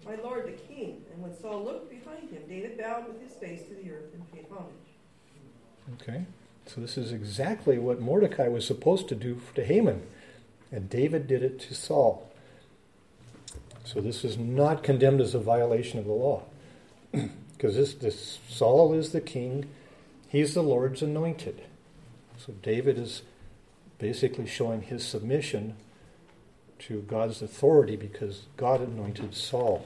My 0.04 0.16
lord 0.16 0.48
the 0.48 0.74
king. 0.74 1.04
And 1.14 1.22
when 1.22 1.40
Saul 1.40 1.64
looked 1.64 1.92
behind 1.92 2.32
him, 2.32 2.42
David 2.50 2.80
bowed 2.80 3.08
with 3.08 3.22
his 3.22 3.34
face 3.34 3.62
to 3.68 3.76
the 3.76 3.92
earth 3.92 4.12
and 4.16 4.34
paid 4.34 4.48
homage. 4.50 4.85
Okay, 5.94 6.26
so 6.66 6.82
this 6.82 6.98
is 6.98 7.12
exactly 7.12 7.78
what 7.78 8.02
Mordecai 8.02 8.48
was 8.48 8.66
supposed 8.66 9.08
to 9.10 9.16
do 9.16 9.40
to 9.54 9.64
Haman, 9.64 10.02
and 10.72 10.90
David 10.90 11.28
did 11.28 11.44
it 11.44 11.60
to 11.62 11.76
Saul. 11.76 12.32
So 13.84 14.02
this 14.02 14.26
is 14.26 14.36
not 14.38 14.82
condemned 14.82 15.22
as 15.22 15.36
a 15.36 15.40
violation 15.40 16.00
of 16.00 16.06
the 16.06 16.12
law, 16.12 16.44
because 17.12 17.76
this, 17.76 17.94
this 17.94 18.40
Saul 18.50 18.94
is 18.94 19.12
the 19.12 19.22
king, 19.22 19.70
he's 20.28 20.56
the 20.56 20.64
Lord's 20.64 21.04
anointed. 21.04 21.62
So 22.38 22.54
David 22.64 22.98
is 22.98 23.22
basically 24.00 24.48
showing 24.48 24.82
his 24.82 25.06
submission 25.06 25.76
to 26.80 27.02
God's 27.02 27.44
authority 27.44 27.96
because 27.96 28.48
God 28.58 28.82
anointed 28.82 29.36
Saul. 29.36 29.86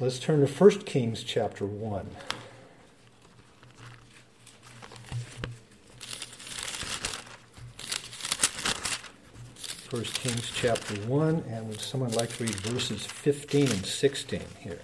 Let's 0.00 0.18
turn 0.18 0.40
to 0.40 0.50
1 0.50 0.70
Kings 0.80 1.22
chapter 1.22 1.66
1. 1.66 2.10
1 9.90 10.04
Kings 10.04 10.52
chapter 10.54 10.94
1, 11.08 11.44
and 11.48 11.68
would 11.68 11.80
someone 11.80 12.12
like 12.12 12.32
to 12.36 12.44
read 12.44 12.54
verses 12.54 13.04
15 13.04 13.62
and 13.62 13.84
16 13.84 14.40
here? 14.60 14.78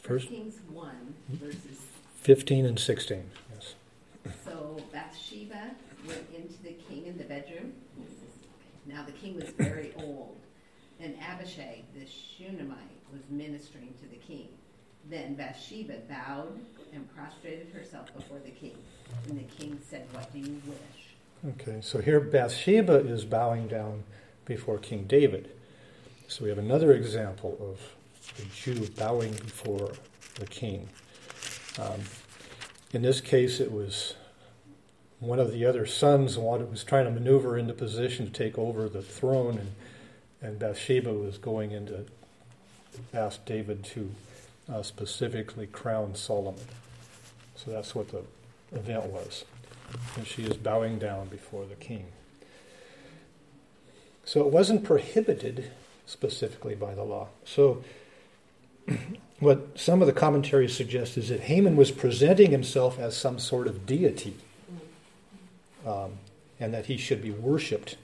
First 0.00 0.28
Kings 0.28 0.58
1, 0.70 1.14
verses 1.30 1.58
15 2.20 2.66
and 2.66 2.78
16. 2.78 3.30
Yes. 3.52 3.74
So 4.44 4.80
Bathsheba 4.92 5.72
went 6.06 6.26
into 6.32 6.62
the 6.62 6.74
king 6.88 7.06
in 7.06 7.18
the 7.18 7.24
bedroom 7.24 7.72
now 8.90 9.04
the 9.04 9.12
king 9.12 9.36
was 9.36 9.48
very 9.50 9.92
old, 9.96 10.36
and 10.98 11.14
Abishag, 11.20 11.84
the 11.94 12.06
Shunammite, 12.06 12.76
was 13.12 13.19
ministering 13.30 13.94
to 14.02 14.08
the 14.08 14.16
king. 14.16 14.48
Then 15.08 15.34
Bathsheba 15.34 15.94
bowed 16.08 16.58
and 16.92 17.08
prostrated 17.14 17.68
herself 17.72 18.14
before 18.14 18.38
the 18.44 18.50
king. 18.50 18.76
And 19.28 19.38
the 19.38 19.44
king 19.54 19.78
said, 19.88 20.06
What 20.12 20.32
do 20.32 20.38
you 20.38 20.60
wish? 20.66 21.54
Okay, 21.60 21.80
so 21.80 22.00
here 22.00 22.20
Bathsheba 22.20 22.96
is 22.96 23.24
bowing 23.24 23.66
down 23.66 24.04
before 24.44 24.78
King 24.78 25.04
David. 25.04 25.50
So 26.28 26.44
we 26.44 26.50
have 26.50 26.58
another 26.58 26.92
example 26.92 27.56
of 27.60 27.80
a 28.38 28.46
Jew 28.54 28.86
bowing 28.96 29.32
before 29.32 29.92
the 30.34 30.46
king. 30.46 30.88
Um, 31.78 32.00
in 32.92 33.02
this 33.02 33.20
case, 33.20 33.58
it 33.60 33.72
was 33.72 34.14
one 35.18 35.38
of 35.38 35.52
the 35.52 35.64
other 35.64 35.86
sons 35.86 36.38
was 36.38 36.84
trying 36.84 37.04
to 37.04 37.10
maneuver 37.10 37.56
into 37.56 37.74
position 37.74 38.26
to 38.26 38.32
take 38.32 38.58
over 38.58 38.88
the 38.88 39.02
throne, 39.02 39.58
and, 39.58 39.72
and 40.40 40.58
Bathsheba 40.58 41.12
was 41.12 41.38
going 41.38 41.72
in 41.72 42.06
to 43.12 43.18
ask 43.18 43.44
David 43.44 43.84
to 43.84 44.10
uh, 44.72 44.82
specifically 44.82 45.66
crown 45.66 46.14
Solomon. 46.14 46.64
So 47.56 47.70
that's 47.70 47.94
what 47.94 48.08
the 48.08 48.22
event 48.72 49.06
was. 49.06 49.44
And 50.16 50.26
she 50.26 50.44
is 50.44 50.56
bowing 50.56 50.98
down 50.98 51.28
before 51.28 51.66
the 51.66 51.74
king. 51.74 52.06
So 54.24 54.40
it 54.40 54.52
wasn't 54.52 54.84
prohibited 54.84 55.70
specifically 56.06 56.74
by 56.74 56.94
the 56.94 57.02
law. 57.02 57.28
So 57.44 57.82
what 59.40 59.78
some 59.78 60.00
of 60.00 60.06
the 60.06 60.12
commentaries 60.12 60.76
suggest 60.76 61.16
is 61.16 61.28
that 61.28 61.40
Haman 61.40 61.76
was 61.76 61.90
presenting 61.90 62.50
himself 62.50 62.98
as 62.98 63.16
some 63.16 63.38
sort 63.38 63.66
of 63.66 63.86
deity 63.86 64.36
um, 65.86 66.12
and 66.58 66.72
that 66.74 66.86
he 66.86 66.96
should 66.96 67.22
be 67.22 67.30
worshipped, 67.30 67.96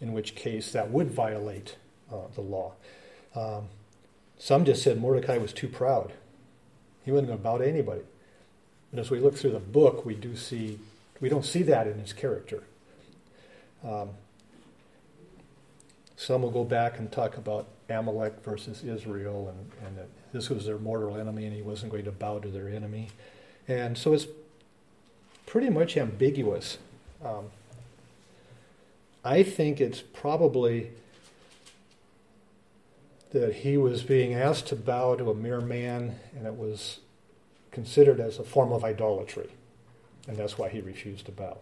in 0.00 0.12
which 0.12 0.34
case 0.34 0.72
that 0.72 0.90
would 0.90 1.10
violate 1.10 1.76
uh, 2.12 2.28
the 2.34 2.40
law. 2.40 2.72
Um, 3.34 3.68
some 4.38 4.64
just 4.64 4.82
said 4.82 5.00
Mordecai 5.00 5.38
was 5.38 5.52
too 5.52 5.68
proud. 5.68 6.12
He 7.04 7.12
wasn't 7.12 7.28
going 7.28 7.38
to 7.38 7.44
bow 7.44 7.58
to 7.58 7.68
anybody. 7.68 8.02
And 8.90 9.00
as 9.00 9.10
we 9.10 9.18
look 9.18 9.36
through 9.36 9.52
the 9.52 9.60
book, 9.60 10.04
we 10.04 10.14
do 10.14 10.36
see, 10.36 10.78
we 11.20 11.28
don't 11.28 11.44
see 11.44 11.62
that 11.62 11.86
in 11.86 11.98
his 11.98 12.12
character. 12.12 12.62
Um, 13.84 14.10
some 16.16 16.42
will 16.42 16.50
go 16.50 16.64
back 16.64 16.98
and 16.98 17.10
talk 17.10 17.36
about 17.36 17.66
Amalek 17.88 18.44
versus 18.44 18.84
Israel, 18.84 19.48
and, 19.48 19.86
and 19.86 19.96
that 19.98 20.08
this 20.32 20.48
was 20.50 20.66
their 20.66 20.78
mortal 20.78 21.16
enemy, 21.16 21.46
and 21.46 21.54
he 21.54 21.62
wasn't 21.62 21.90
going 21.90 22.04
to 22.04 22.12
bow 22.12 22.38
to 22.38 22.48
their 22.48 22.68
enemy. 22.68 23.08
And 23.66 23.96
so 23.96 24.12
it's 24.12 24.26
pretty 25.46 25.70
much 25.70 25.96
ambiguous. 25.96 26.78
Um, 27.24 27.46
I 29.24 29.42
think 29.42 29.80
it's 29.80 30.00
probably 30.00 30.90
that 33.32 33.56
he 33.56 33.76
was 33.76 34.02
being 34.02 34.34
asked 34.34 34.66
to 34.68 34.76
bow 34.76 35.16
to 35.16 35.30
a 35.30 35.34
mere 35.34 35.60
man, 35.60 36.16
and 36.36 36.46
it 36.46 36.56
was 36.56 37.00
considered 37.70 38.20
as 38.20 38.38
a 38.38 38.44
form 38.44 38.72
of 38.72 38.84
idolatry, 38.84 39.48
and 40.28 40.36
that's 40.36 40.58
why 40.58 40.68
he 40.68 40.80
refused 40.80 41.26
to 41.26 41.32
bow. 41.32 41.58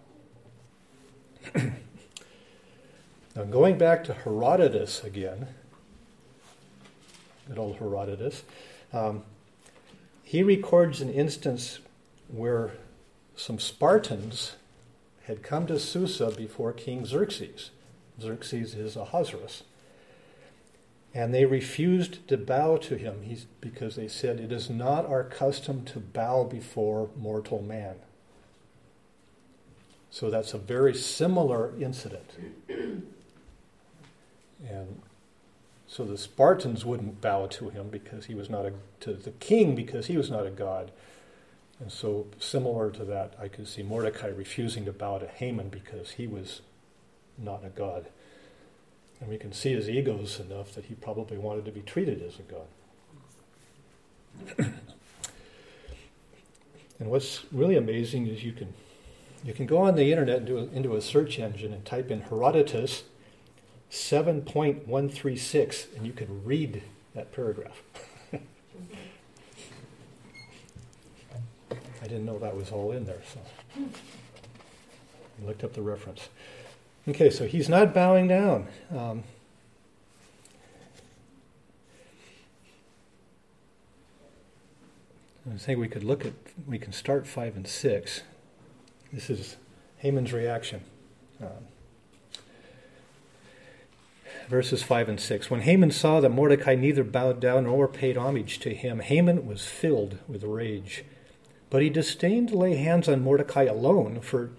now, 1.55 3.45
going 3.49 3.79
back 3.79 4.03
to 4.05 4.12
Herodotus 4.12 5.05
again, 5.05 5.47
good 7.49 7.59
old 7.59 7.77
Herodotus, 7.77 8.43
um, 8.93 9.23
he 10.25 10.43
records 10.43 11.01
an 11.01 11.11
instance 11.11 11.79
where 12.29 12.73
some 13.37 13.59
Spartans 13.59 14.57
had 15.25 15.43
come 15.43 15.66
to 15.68 15.79
Susa 15.79 16.33
before 16.37 16.73
King 16.73 17.07
Xerxes. 17.07 17.71
Xerxes 18.21 18.75
is 18.75 18.97
Ahasuerus. 18.97 19.62
And 21.12 21.34
they 21.34 21.44
refused 21.44 22.26
to 22.28 22.36
bow 22.36 22.76
to 22.78 22.96
him 22.96 23.24
because 23.61 23.96
they 23.96 24.06
said, 24.06 24.38
It 24.38 24.52
is 24.52 24.70
not 24.70 25.06
our 25.06 25.24
custom 25.24 25.84
to 25.86 25.98
bow 25.98 26.44
before 26.44 27.11
mortal 27.16 27.62
man. 27.62 27.96
So 30.11 30.30
that's 30.30 30.54
a 30.54 30.58
very 30.58 30.94
similar 30.94 31.72
incident. 31.80 32.30
And 34.68 35.02
so 35.86 36.04
the 36.04 36.18
Spartans 36.18 36.84
wouldn't 36.84 37.20
bow 37.20 37.46
to 37.46 37.70
him 37.70 37.88
because 37.88 38.26
he 38.26 38.34
was 38.34 38.48
not 38.48 38.66
a 38.66 38.72
to 39.00 39.14
the 39.14 39.32
king 39.32 39.74
because 39.74 40.06
he 40.06 40.16
was 40.16 40.30
not 40.30 40.46
a 40.46 40.50
god. 40.50 40.92
And 41.80 41.90
so 41.90 42.26
similar 42.38 42.90
to 42.90 43.04
that, 43.06 43.34
I 43.40 43.48
could 43.48 43.66
see 43.66 43.82
Mordecai 43.82 44.28
refusing 44.28 44.84
to 44.84 44.92
bow 44.92 45.18
to 45.18 45.26
Haman 45.26 45.70
because 45.70 46.12
he 46.12 46.26
was 46.26 46.61
not 47.38 47.64
a 47.64 47.70
god. 47.70 48.08
And 49.21 49.29
we 49.29 49.37
can 49.37 49.53
see 49.53 49.75
his 49.75 49.89
egos 49.89 50.41
enough 50.41 50.75
that 50.75 50.87
he 50.87 50.95
probably 50.95 51.37
wanted 51.37 51.66
to 51.66 51.71
be 51.71 51.83
treated 51.83 52.23
as 52.23 52.39
a 52.39 52.43
god. 52.43 52.66
and 56.99 57.11
what's 57.11 57.45
really 57.53 57.77
amazing 57.77 58.27
is 58.27 58.43
you 58.45 58.53
can 58.53 58.73
you 59.45 59.53
can 59.53 59.66
go 59.66 59.79
on 59.79 59.97
the 59.97 60.11
internet 60.11 60.39
into 60.39 60.59
a, 60.59 60.64
into 60.64 60.97
a 60.97 61.01
search 61.01 61.39
engine 61.39 61.73
and 61.73 61.85
type 61.85 62.11
in 62.11 62.23
Herodotus 62.23 63.05
7.136 63.91 65.97
and 65.97 66.07
you 66.07 66.12
can 66.12 66.45
read 66.45 66.83
that 67.14 67.33
paragraph. 67.33 67.83
I 72.03 72.05
didn't 72.05 72.27
know 72.27 72.39
that 72.39 72.57
was 72.57 72.71
all 72.71 72.93
in 72.93 73.05
there, 73.05 73.23
so 73.33 73.41
I 73.79 75.47
looked 75.47 75.64
up 75.64 75.73
the 75.73 75.83
reference. 75.83 76.29
Okay, 77.09 77.30
so 77.30 77.46
he's 77.46 77.68
not 77.68 77.94
bowing 77.94 78.28
down. 78.28 78.68
Um, 78.94 79.24
I 85.53 85.57
think 85.57 85.80
we 85.80 85.88
could 85.88 86.05
look 86.05 86.26
at, 86.26 86.34
we 86.68 86.78
can 86.78 86.92
start 86.92 87.26
5 87.26 87.57
and 87.57 87.66
6. 87.66 88.22
This 89.12 89.30
is 89.30 89.57
Haman's 89.98 90.32
reaction. 90.32 90.82
Um, 91.40 91.48
verses 94.48 94.82
5 94.82 95.09
and 95.09 95.20
6. 95.20 95.51
When 95.51 95.62
Haman 95.62 95.90
saw 95.90 96.20
that 96.20 96.28
Mordecai 96.28 96.74
neither 96.74 97.03
bowed 97.03 97.40
down 97.40 97.64
nor 97.64 97.88
paid 97.88 98.16
homage 98.16 98.59
to 98.61 98.74
him, 98.74 99.01
Haman 99.01 99.46
was 99.46 99.66
filled 99.66 100.18
with 100.28 100.44
rage. 100.44 101.05
But 101.70 101.82
he 101.82 101.88
disdained 101.88 102.51
to 102.51 102.59
lay 102.59 102.76
hands 102.76 103.09
on 103.09 103.22
Mordecai 103.22 103.64
alone, 103.64 104.20
for 104.20 104.51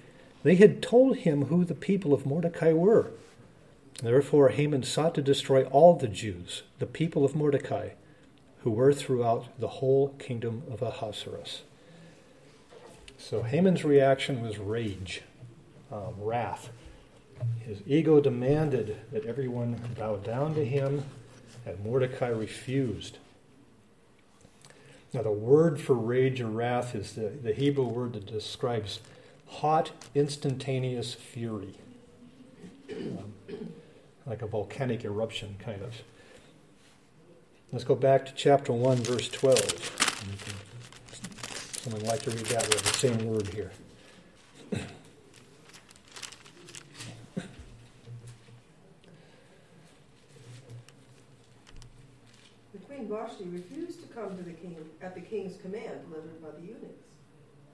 they 0.44 0.56
had 0.56 0.82
told 0.82 1.18
him 1.18 1.46
who 1.46 1.64
the 1.64 1.76
people 1.76 2.14
of 2.14 2.26
Mordecai 2.26 2.74
were. 2.74 3.12
Therefore, 4.02 4.50
Haman 4.50 4.84
sought 4.84 5.14
to 5.16 5.22
destroy 5.22 5.64
all 5.66 5.96
the 5.96 6.08
Jews, 6.08 6.64
the 6.80 6.88
people 6.88 7.24
of 7.24 7.36
Mordecai, 7.36 7.90
who 8.64 8.72
were 8.72 8.94
throughout 8.94 9.48
the 9.60 9.68
whole 9.68 10.10
kingdom 10.20 10.64
of 10.72 10.82
Ahasuerus. 10.82 11.62
So 13.18 13.44
Haman's 13.44 13.84
reaction 13.84 14.42
was 14.42 14.58
rage, 14.58 15.22
um, 15.92 16.16
wrath. 16.18 16.70
His 17.60 17.80
ego 17.86 18.20
demanded 18.20 18.98
that 19.12 19.26
everyone 19.26 19.80
bow 19.98 20.18
down 20.18 20.56
to 20.56 20.66
him, 20.66 21.06
and 21.66 21.80
Mordecai 21.84 22.30
refused. 22.30 23.18
Now, 25.14 25.22
the 25.22 25.32
word 25.32 25.80
for 25.80 25.94
rage 25.94 26.42
or 26.42 26.48
wrath 26.48 26.96
is 26.96 27.14
the, 27.14 27.30
the 27.30 27.54
Hebrew 27.54 27.86
word 27.86 28.14
that 28.14 28.26
describes 28.26 29.00
hot, 29.52 29.92
instantaneous 30.16 31.14
fury, 31.14 31.76
um, 32.90 33.34
like 34.26 34.42
a 34.42 34.48
volcanic 34.48 35.06
eruption, 35.06 35.56
kind 35.60 35.82
of. 35.82 36.02
Let's 37.72 37.84
go 37.84 37.96
back 37.96 38.26
to 38.26 38.34
chapter 38.34 38.74
1, 38.74 38.98
verse 38.98 39.30
12. 39.30 39.60
Someone 41.84 42.04
like 42.06 42.24
to 42.24 42.32
read 42.32 42.46
that? 42.48 42.64
Have 42.64 42.84
the 42.84 42.94
same 42.94 43.26
word 43.26 43.48
here. 43.48 43.72
The 44.72 44.80
queen 52.88 53.08
Vashti 53.10 53.46
refused 53.46 54.02
to 54.02 54.08
come 54.08 54.36
to 54.38 54.44
the 54.44 54.54
king 54.54 54.76
at 55.02 55.16
the 55.16 55.22
king's 55.22 55.58
command 55.62 56.02
delivered 56.10 56.42
by 56.42 56.50
the 56.60 56.66
eunuchs. 56.66 57.01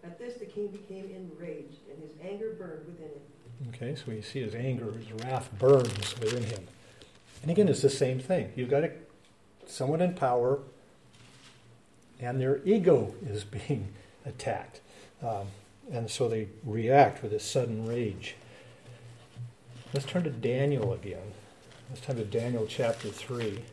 At 0.03 0.19
this, 0.19 0.35
the 0.35 0.45
king 0.45 0.67
became 0.67 1.09
enraged, 1.11 1.79
and 1.91 2.01
his 2.01 2.11
anger 2.21 2.55
burned 2.57 2.85
within 2.85 3.09
him. 3.09 3.69
Okay, 3.69 3.95
so 3.95 4.11
you 4.11 4.21
see 4.21 4.41
his 4.41 4.55
anger, 4.55 4.91
his 4.91 5.11
wrath 5.23 5.49
burns 5.57 6.15
within 6.19 6.43
him. 6.43 6.67
And 7.41 7.51
again, 7.51 7.67
it's 7.67 7.81
the 7.81 7.89
same 7.89 8.19
thing. 8.19 8.51
You've 8.55 8.69
got 8.69 8.83
a, 8.83 8.91
someone 9.65 10.01
in 10.01 10.13
power, 10.13 10.59
and 12.19 12.39
their 12.39 12.61
ego 12.65 13.15
is 13.27 13.43
being 13.67 13.93
attacked. 14.25 14.81
Um, 15.21 15.47
and 15.91 16.09
so 16.11 16.27
they 16.27 16.49
react 16.63 17.23
with 17.23 17.33
a 17.33 17.39
sudden 17.39 17.87
rage. 17.87 18.35
Let's 19.93 20.05
turn 20.05 20.23
to 20.23 20.29
Daniel 20.29 20.93
again. 20.93 21.33
Let's 21.89 22.01
turn 22.01 22.17
to 22.17 22.25
Daniel 22.25 22.67
chapter 22.67 23.07
3. 23.07 23.63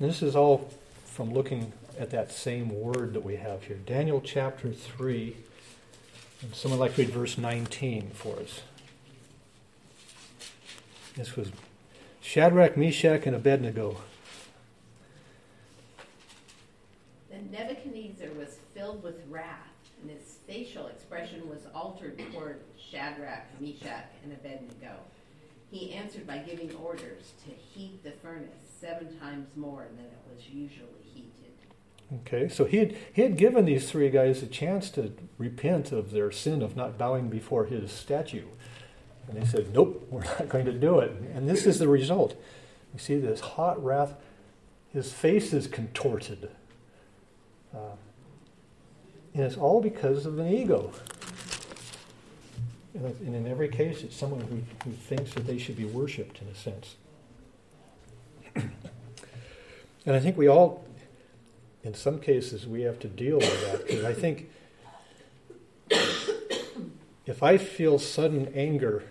And 0.00 0.10
this 0.10 0.22
is 0.22 0.34
all 0.34 0.68
from 1.14 1.32
looking 1.32 1.72
at 1.96 2.10
that 2.10 2.32
same 2.32 2.68
word 2.68 3.14
that 3.14 3.22
we 3.24 3.36
have 3.36 3.62
here. 3.62 3.76
Daniel 3.86 4.20
chapter 4.20 4.72
3. 4.72 5.36
And 6.42 6.52
someone 6.52 6.80
like 6.80 6.96
to 6.96 7.02
read 7.02 7.12
verse 7.12 7.38
19 7.38 8.10
for 8.12 8.40
us. 8.40 8.62
This 11.16 11.36
was 11.36 11.52
Shadrach, 12.20 12.76
Meshach, 12.76 13.26
and 13.26 13.36
Abednego. 13.36 13.98
Then 17.30 17.48
Nebuchadnezzar 17.52 18.30
was 18.36 18.58
filled 18.74 19.04
with 19.04 19.14
wrath, 19.30 19.70
and 20.02 20.10
his 20.10 20.38
facial 20.48 20.88
expression 20.88 21.48
was 21.48 21.60
altered 21.72 22.20
toward 22.32 22.60
Shadrach, 22.90 23.46
Meshach, 23.60 24.10
and 24.24 24.32
Abednego. 24.32 24.96
He 25.70 25.92
answered 25.92 26.26
by 26.26 26.38
giving 26.38 26.74
orders 26.74 27.34
to 27.44 27.52
heat 27.52 28.02
the 28.02 28.10
furnace 28.10 28.50
seven 28.80 29.16
times 29.20 29.46
more 29.54 29.86
than 29.96 30.06
it 30.06 30.18
was 30.34 30.48
usually. 30.48 31.03
Okay, 32.20 32.48
so 32.48 32.64
he 32.64 32.78
had, 32.78 32.94
he 33.12 33.22
had 33.22 33.36
given 33.36 33.64
these 33.64 33.90
three 33.90 34.10
guys 34.10 34.42
a 34.42 34.46
chance 34.46 34.90
to 34.90 35.12
repent 35.38 35.90
of 35.90 36.10
their 36.10 36.30
sin 36.30 36.62
of 36.62 36.76
not 36.76 36.96
bowing 36.98 37.28
before 37.28 37.64
his 37.64 37.90
statue. 37.90 38.44
And 39.28 39.40
they 39.40 39.46
said, 39.46 39.72
Nope, 39.74 40.06
we're 40.10 40.24
not 40.24 40.48
going 40.48 40.66
to 40.66 40.72
do 40.72 41.00
it. 41.00 41.10
And 41.34 41.48
this 41.48 41.66
is 41.66 41.78
the 41.78 41.88
result. 41.88 42.36
You 42.92 43.00
see 43.00 43.18
this 43.18 43.40
hot 43.40 43.82
wrath, 43.82 44.14
his 44.92 45.12
face 45.12 45.52
is 45.52 45.66
contorted. 45.66 46.50
Uh, 47.74 47.96
and 49.34 49.42
it's 49.42 49.56
all 49.56 49.80
because 49.80 50.26
of 50.26 50.38
an 50.38 50.48
ego. 50.48 50.92
And 52.94 53.34
in 53.34 53.48
every 53.48 53.68
case, 53.68 54.04
it's 54.04 54.14
someone 54.14 54.40
who, 54.42 54.62
who 54.84 54.96
thinks 54.96 55.34
that 55.34 55.46
they 55.48 55.58
should 55.58 55.76
be 55.76 55.84
worshipped, 55.84 56.40
in 56.40 56.46
a 56.46 56.54
sense. 56.54 56.94
and 58.54 60.14
I 60.14 60.20
think 60.20 60.36
we 60.36 60.46
all, 60.46 60.84
in 61.84 61.94
some 61.94 62.18
cases, 62.18 62.66
we 62.66 62.82
have 62.82 62.98
to 63.00 63.08
deal 63.08 63.36
with 63.36 63.72
that. 63.72 63.86
Because 63.86 64.04
I 64.04 64.14
think 64.14 64.50
if 67.26 67.42
I 67.42 67.58
feel 67.58 67.98
sudden 67.98 68.50
anger, 68.54 69.04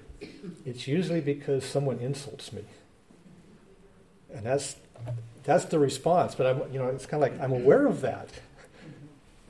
it's 0.66 0.88
usually 0.88 1.22
because 1.22 1.64
someone 1.64 2.00
insults 2.00 2.52
me. 2.52 2.64
And 4.34 4.44
that's, 4.44 4.76
that's 5.44 5.66
the 5.66 5.78
response. 5.78 6.34
But 6.34 6.48
I'm, 6.48 6.74
you 6.74 6.80
know, 6.80 6.88
it's 6.88 7.06
kind 7.06 7.24
of 7.24 7.32
like 7.32 7.40
I'm 7.40 7.54
aware 7.54 7.86
of 7.86 8.02
that. 8.02 8.30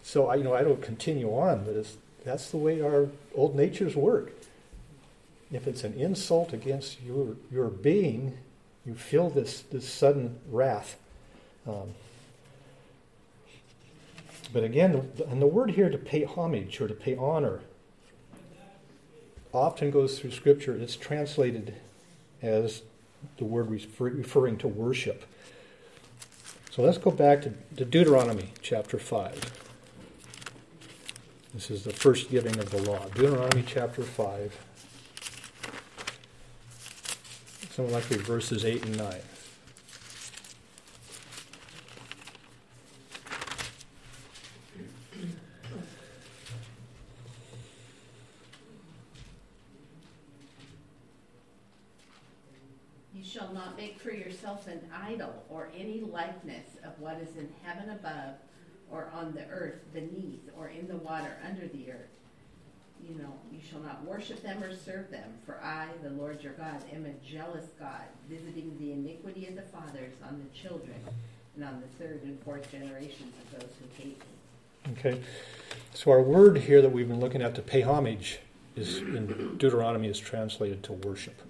So 0.03 0.27
I, 0.27 0.35
you 0.35 0.43
know, 0.43 0.53
I 0.53 0.63
don't 0.63 0.81
continue 0.81 1.29
on, 1.29 1.63
but 1.63 1.75
it's, 1.75 1.95
that's 2.25 2.51
the 2.51 2.57
way 2.57 2.81
our 2.81 3.07
old 3.33 3.55
natures 3.55 3.95
work. 3.95 4.33
If 5.51 5.65
it's 5.67 5.83
an 5.83 5.93
insult 5.93 6.51
against 6.51 7.01
your 7.01 7.35
your 7.51 7.67
being, 7.69 8.37
you 8.85 8.95
feel 8.95 9.29
this 9.29 9.61
this 9.61 9.87
sudden 9.87 10.39
wrath. 10.49 10.97
Um, 11.67 11.93
but 14.53 14.63
again, 14.63 15.11
and 15.27 15.41
the 15.41 15.47
word 15.47 15.71
here 15.71 15.89
to 15.89 15.97
pay 15.97 16.23
homage 16.23 16.79
or 16.79 16.87
to 16.87 16.93
pay 16.93 17.17
honor 17.17 17.61
often 19.51 19.89
goes 19.91 20.19
through 20.19 20.31
Scripture. 20.31 20.75
It's 20.75 20.95
translated 20.95 21.75
as 22.41 22.83
the 23.37 23.45
word 23.45 23.69
referring 23.69 24.57
to 24.57 24.67
worship. 24.67 25.25
So 26.71 26.81
let's 26.83 26.97
go 26.97 27.11
back 27.11 27.41
to, 27.41 27.49
Deuteronomy 27.85 28.53
chapter 28.61 28.99
5. 28.99 29.59
This 31.53 31.69
is 31.69 31.83
the 31.83 31.93
first 31.93 32.31
giving 32.31 32.57
of 32.59 32.69
the 32.71 32.81
law. 32.81 33.05
Deuteronomy 33.13 33.63
chapter 33.65 34.03
5. 34.03 34.59
Someone 37.71 37.93
like 37.93 38.03
verses 38.03 38.65
8 38.65 38.85
and 38.85 38.97
9. 38.97 39.15
An 54.45 54.81
idol 55.07 55.43
or 55.49 55.69
any 55.77 56.01
likeness 56.01 56.67
of 56.83 56.99
what 56.99 57.17
is 57.17 57.35
in 57.37 57.49
heaven 57.63 57.89
above, 57.89 58.35
or 58.91 59.09
on 59.13 59.33
the 59.33 59.45
earth 59.49 59.79
beneath, 59.93 60.49
or 60.57 60.67
in 60.67 60.87
the 60.87 60.97
water 60.97 61.37
under 61.47 61.67
the 61.67 61.91
earth. 61.91 62.09
You 63.07 63.15
know, 63.15 63.33
you 63.51 63.59
shall 63.69 63.79
not 63.79 64.05
worship 64.05 64.41
them 64.43 64.61
or 64.63 64.75
serve 64.75 65.09
them, 65.09 65.33
for 65.45 65.59
I, 65.63 65.87
the 66.03 66.09
Lord 66.11 66.43
your 66.43 66.53
God, 66.53 66.83
am 66.93 67.05
a 67.05 67.13
jealous 67.27 67.65
God, 67.79 68.03
visiting 68.29 68.77
the 68.79 68.91
iniquity 68.91 69.47
of 69.47 69.55
the 69.55 69.63
fathers 69.63 70.13
on 70.27 70.39
the 70.39 70.57
children, 70.57 70.95
and 71.55 71.65
on 71.65 71.81
the 71.81 72.03
third 72.03 72.21
and 72.23 72.39
fourth 72.43 72.71
generations 72.71 73.33
of 73.43 73.59
those 73.59 73.69
who 73.79 74.03
hate 74.03 74.19
me. 74.19 74.93
Okay, 74.97 75.21
so 75.93 76.11
our 76.11 76.21
word 76.21 76.57
here 76.57 76.81
that 76.81 76.91
we've 76.91 77.07
been 77.07 77.19
looking 77.19 77.41
at 77.41 77.55
to 77.55 77.61
pay 77.61 77.81
homage 77.81 78.39
is 78.75 78.97
in 78.97 79.57
Deuteronomy 79.57 80.07
is 80.07 80.19
translated 80.19 80.83
to 80.83 80.93
worship. 80.93 81.41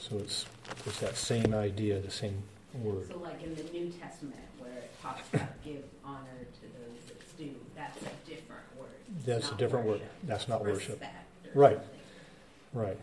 So 0.00 0.16
it's 0.18 0.46
it's 0.88 1.00
that 1.00 1.16
same 1.16 1.54
idea, 1.54 2.00
the 2.00 2.10
same 2.10 2.42
word. 2.74 3.08
So, 3.08 3.18
like 3.18 3.42
in 3.42 3.54
the 3.54 3.62
New 3.72 3.90
Testament, 3.90 4.36
where 4.58 4.70
it 4.72 4.90
talks 5.02 5.20
about 5.32 5.62
give 5.64 5.84
honor 6.04 6.46
to 6.54 6.60
those 6.62 6.98
that's 7.06 7.32
due, 7.32 7.54
that's 7.76 7.96
a 7.98 8.28
different 8.28 8.62
word. 8.78 8.88
That's 9.24 9.46
a 9.48 9.50
not 9.50 9.58
different 9.58 9.86
word. 9.86 9.92
worship. 10.00 10.12
That's 10.24 10.48
not 10.48 10.62
worship. 10.62 10.90
respect 11.00 11.14
or 11.54 11.60
Right. 11.60 11.76
something. 11.76 11.90
Right. 12.74 12.98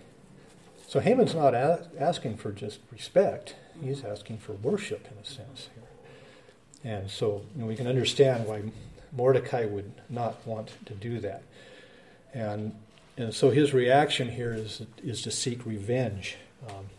So 0.87 0.99
Haman's 0.99 1.33
not 1.33 1.53
a- 1.55 1.87
asking 1.99 2.37
for 2.37 2.51
just 2.51 2.79
respect. 2.91 3.55
He's 3.81 4.03
asking 4.03 4.37
for 4.37 4.53
worship 4.53 5.07
in 5.11 5.17
a 5.17 5.25
sense 5.25 5.69
here. 5.73 6.93
And 6.93 7.09
so 7.09 7.43
you 7.55 7.61
know, 7.61 7.67
we 7.67 7.75
can 7.75 7.87
understand 7.87 8.47
why 8.47 8.61
Mordecai 9.11 9.65
would 9.65 9.91
not 10.09 10.45
want 10.45 10.71
to 10.85 10.93
do 10.93 11.19
that. 11.21 11.43
And 12.33 12.73
and 13.17 13.33
so 13.33 13.49
his 13.49 13.73
reaction 13.73 14.29
here 14.29 14.53
is 14.53 14.83
is 15.03 15.21
to 15.23 15.31
seek 15.31 15.65
revenge. 15.65 16.37
Um, 16.69 16.89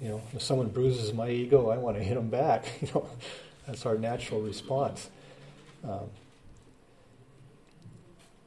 you 0.00 0.08
know, 0.08 0.22
if 0.34 0.42
someone 0.42 0.68
bruises 0.68 1.12
my 1.12 1.28
ego, 1.28 1.70
I 1.70 1.76
want 1.76 1.96
to 1.96 2.02
hit 2.02 2.14
them 2.14 2.28
back. 2.28 2.64
You 2.80 2.88
know, 2.94 3.08
that's 3.66 3.84
our 3.84 3.98
natural 3.98 4.40
response. 4.40 5.10
Um, 5.84 6.08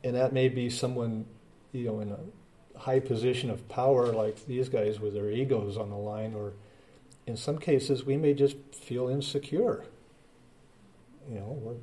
and 0.04 0.16
that 0.16 0.34
may 0.34 0.50
be 0.50 0.70
someone, 0.70 1.26
you 1.74 1.86
know, 1.86 2.00
in 2.00 2.12
a 2.12 2.80
high 2.80 3.00
position 3.00 3.52
of 3.52 3.68
power 3.70 4.08
like 4.08 4.48
these 4.48 4.68
guys 4.68 5.00
with 5.00 5.14
their 5.14 5.30
egos 5.30 5.78
on 5.78 5.92
the 5.92 5.96
line, 5.96 6.34
or 6.34 6.54
in 7.28 7.38
some 7.38 7.60
cases 7.60 8.04
we 8.04 8.18
may 8.18 8.34
just 8.34 8.58
feel 8.74 9.10
insecure. 9.10 9.84
You 11.30 11.36
know, 11.36 11.78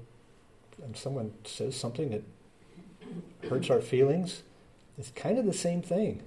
and 0.82 0.96
someone 0.96 1.32
says 1.44 1.76
something 1.76 2.10
that 2.10 2.22
hurts 3.48 3.70
our 3.70 3.80
feelings. 3.80 4.42
It's 4.98 5.12
kind 5.12 5.38
of 5.38 5.46
the 5.46 5.52
same 5.52 5.80
thing. 5.80 6.22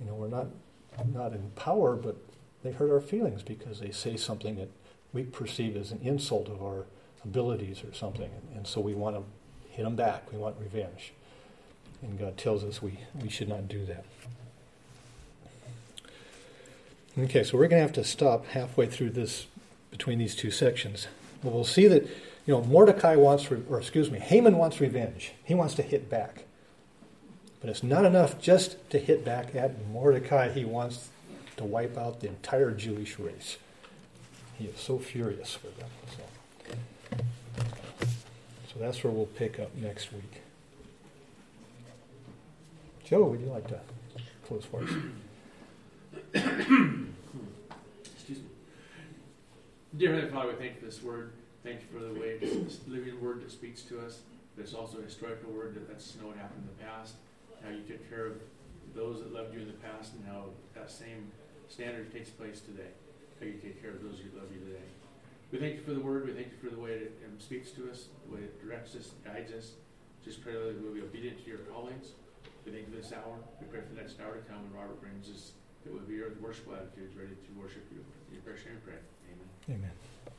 You 0.00 0.06
know, 0.06 0.14
we're 0.14 0.28
not 0.28 0.48
not 1.12 1.32
in 1.32 1.50
power, 1.56 1.96
but 1.96 2.16
they 2.62 2.72
hurt 2.72 2.90
our 2.90 3.00
feelings 3.00 3.42
because 3.42 3.80
they 3.80 3.90
say 3.90 4.16
something 4.16 4.56
that 4.56 4.70
we 5.12 5.22
perceive 5.22 5.76
as 5.76 5.92
an 5.92 6.00
insult 6.02 6.48
of 6.48 6.62
our 6.62 6.86
abilities 7.24 7.82
or 7.84 7.92
something, 7.92 8.30
and, 8.30 8.56
and 8.56 8.66
so 8.66 8.80
we 8.80 8.94
want 8.94 9.16
to 9.16 9.22
hit 9.70 9.84
them 9.84 9.96
back. 9.96 10.30
We 10.32 10.38
want 10.38 10.56
revenge. 10.58 11.12
And 12.02 12.18
God 12.18 12.36
tells 12.36 12.64
us 12.64 12.82
we, 12.82 12.98
we 13.20 13.28
should 13.28 13.48
not 13.48 13.68
do 13.68 13.84
that. 13.86 14.04
Okay, 17.18 17.42
so 17.42 17.56
we're 17.58 17.68
going 17.68 17.80
to 17.80 17.86
have 17.86 17.92
to 17.94 18.04
stop 18.04 18.46
halfway 18.46 18.86
through 18.86 19.10
this, 19.10 19.46
between 19.90 20.18
these 20.18 20.36
two 20.36 20.50
sections. 20.50 21.08
But 21.42 21.52
we'll 21.52 21.64
see 21.64 21.88
that, 21.88 22.04
you 22.46 22.54
know, 22.54 22.62
Mordecai 22.62 23.16
wants, 23.16 23.50
re- 23.50 23.62
or 23.68 23.78
excuse 23.78 24.10
me, 24.10 24.20
Haman 24.20 24.56
wants 24.56 24.80
revenge. 24.80 25.32
He 25.44 25.54
wants 25.54 25.74
to 25.74 25.82
hit 25.82 26.08
back. 26.08 26.44
But 27.60 27.70
it's 27.70 27.82
not 27.82 28.04
enough 28.04 28.40
just 28.40 28.90
to 28.90 28.98
hit 28.98 29.24
back 29.24 29.54
at 29.54 29.86
Mordecai. 29.88 30.50
He 30.50 30.64
wants 30.64 31.08
to 31.56 31.64
wipe 31.64 31.98
out 31.98 32.20
the 32.20 32.28
entire 32.28 32.70
Jewish 32.70 33.18
race. 33.18 33.58
He 34.56 34.66
is 34.66 34.78
so 34.78 34.98
furious 34.98 35.58
with 35.62 35.76
them. 35.78 35.88
So. 36.16 36.22
So 38.72 38.78
that's 38.78 39.02
where 39.02 39.12
we'll 39.12 39.26
pick 39.26 39.58
up 39.58 39.74
next 39.76 40.12
week. 40.12 40.42
Joe, 43.04 43.24
would 43.24 43.40
you 43.40 43.46
like 43.46 43.66
to 43.68 43.80
close 44.46 44.64
for 44.64 44.82
us? 44.82 44.90
Excuse 48.04 48.38
me. 48.38 48.44
Dear 49.96 50.14
Heavenly 50.14 50.30
Father, 50.32 50.48
we 50.50 50.54
thank 50.56 50.74
you 50.74 50.80
for 50.80 50.86
this 50.86 51.02
word. 51.02 51.32
Thank 51.64 51.80
you 51.80 51.86
for 51.92 52.04
the 52.04 52.12
way 52.20 52.38
this 52.38 52.78
living 52.86 53.20
word 53.20 53.42
that 53.42 53.50
speaks 53.50 53.82
to 53.82 54.00
us. 54.00 54.20
It's 54.58 54.74
also 54.74 54.98
a 54.98 55.02
historical 55.02 55.50
word 55.52 55.74
that 55.74 55.88
lets 55.88 56.10
us 56.10 56.16
know 56.20 56.28
what 56.28 56.36
happened 56.36 56.62
in 56.62 56.76
the 56.76 56.84
past, 56.84 57.14
how 57.62 57.70
you 57.70 57.82
took 57.82 58.08
care 58.08 58.26
of 58.26 58.40
those 58.94 59.20
that 59.20 59.32
loved 59.32 59.54
you 59.54 59.60
in 59.60 59.66
the 59.66 59.80
past, 59.84 60.14
and 60.14 60.24
how 60.26 60.50
that 60.74 60.90
same 60.90 61.30
standard 61.68 62.12
takes 62.12 62.30
place 62.30 62.60
today. 62.60 62.90
How 63.38 63.46
you 63.46 63.60
take 63.62 63.80
care 63.80 63.90
of 63.90 64.02
those 64.02 64.18
who 64.18 64.36
love 64.36 64.50
you 64.52 64.58
today. 64.60 64.88
We 65.52 65.58
thank 65.58 65.76
you 65.76 65.82
for 65.82 65.94
the 65.94 66.00
word. 66.00 66.26
We 66.26 66.32
thank 66.32 66.48
you 66.52 66.58
for 66.60 66.74
the 66.74 66.80
way 66.80 66.92
it 66.92 67.14
speaks 67.38 67.70
to 67.72 67.90
us, 67.90 68.08
the 68.28 68.34
way 68.34 68.42
it 68.42 68.60
directs 68.60 68.94
us, 68.96 69.12
guides 69.24 69.52
us. 69.52 69.72
Just 70.24 70.42
pray 70.42 70.52
that 70.52 70.82
we'll 70.82 70.92
be 70.92 71.00
obedient 71.00 71.42
to 71.44 71.48
your 71.48 71.64
callings. 71.70 72.12
We 72.66 72.72
thank 72.72 72.88
you 72.88 72.94
for 72.94 73.00
this 73.00 73.12
hour. 73.12 73.38
We 73.60 73.66
pray 73.68 73.80
for 73.80 73.94
the 73.94 74.00
next 74.00 74.20
hour 74.20 74.34
to 74.34 74.44
come 74.44 74.60
when 74.68 74.74
Robert 74.74 75.00
brings 75.00 75.30
us 75.30 75.52
that 75.84 75.92
we'll 75.92 76.02
be 76.02 76.14
your 76.14 76.34
worshipful 76.40 76.74
attitudes, 76.74 77.16
ready 77.16 77.32
to 77.32 77.50
worship 77.56 77.86
you. 77.92 78.04
In 78.28 78.42
your 78.42 78.44
name 78.44 78.76
we 78.76 78.92
pray. 78.92 79.00
Amen. 79.30 79.80
Amen. 79.80 80.37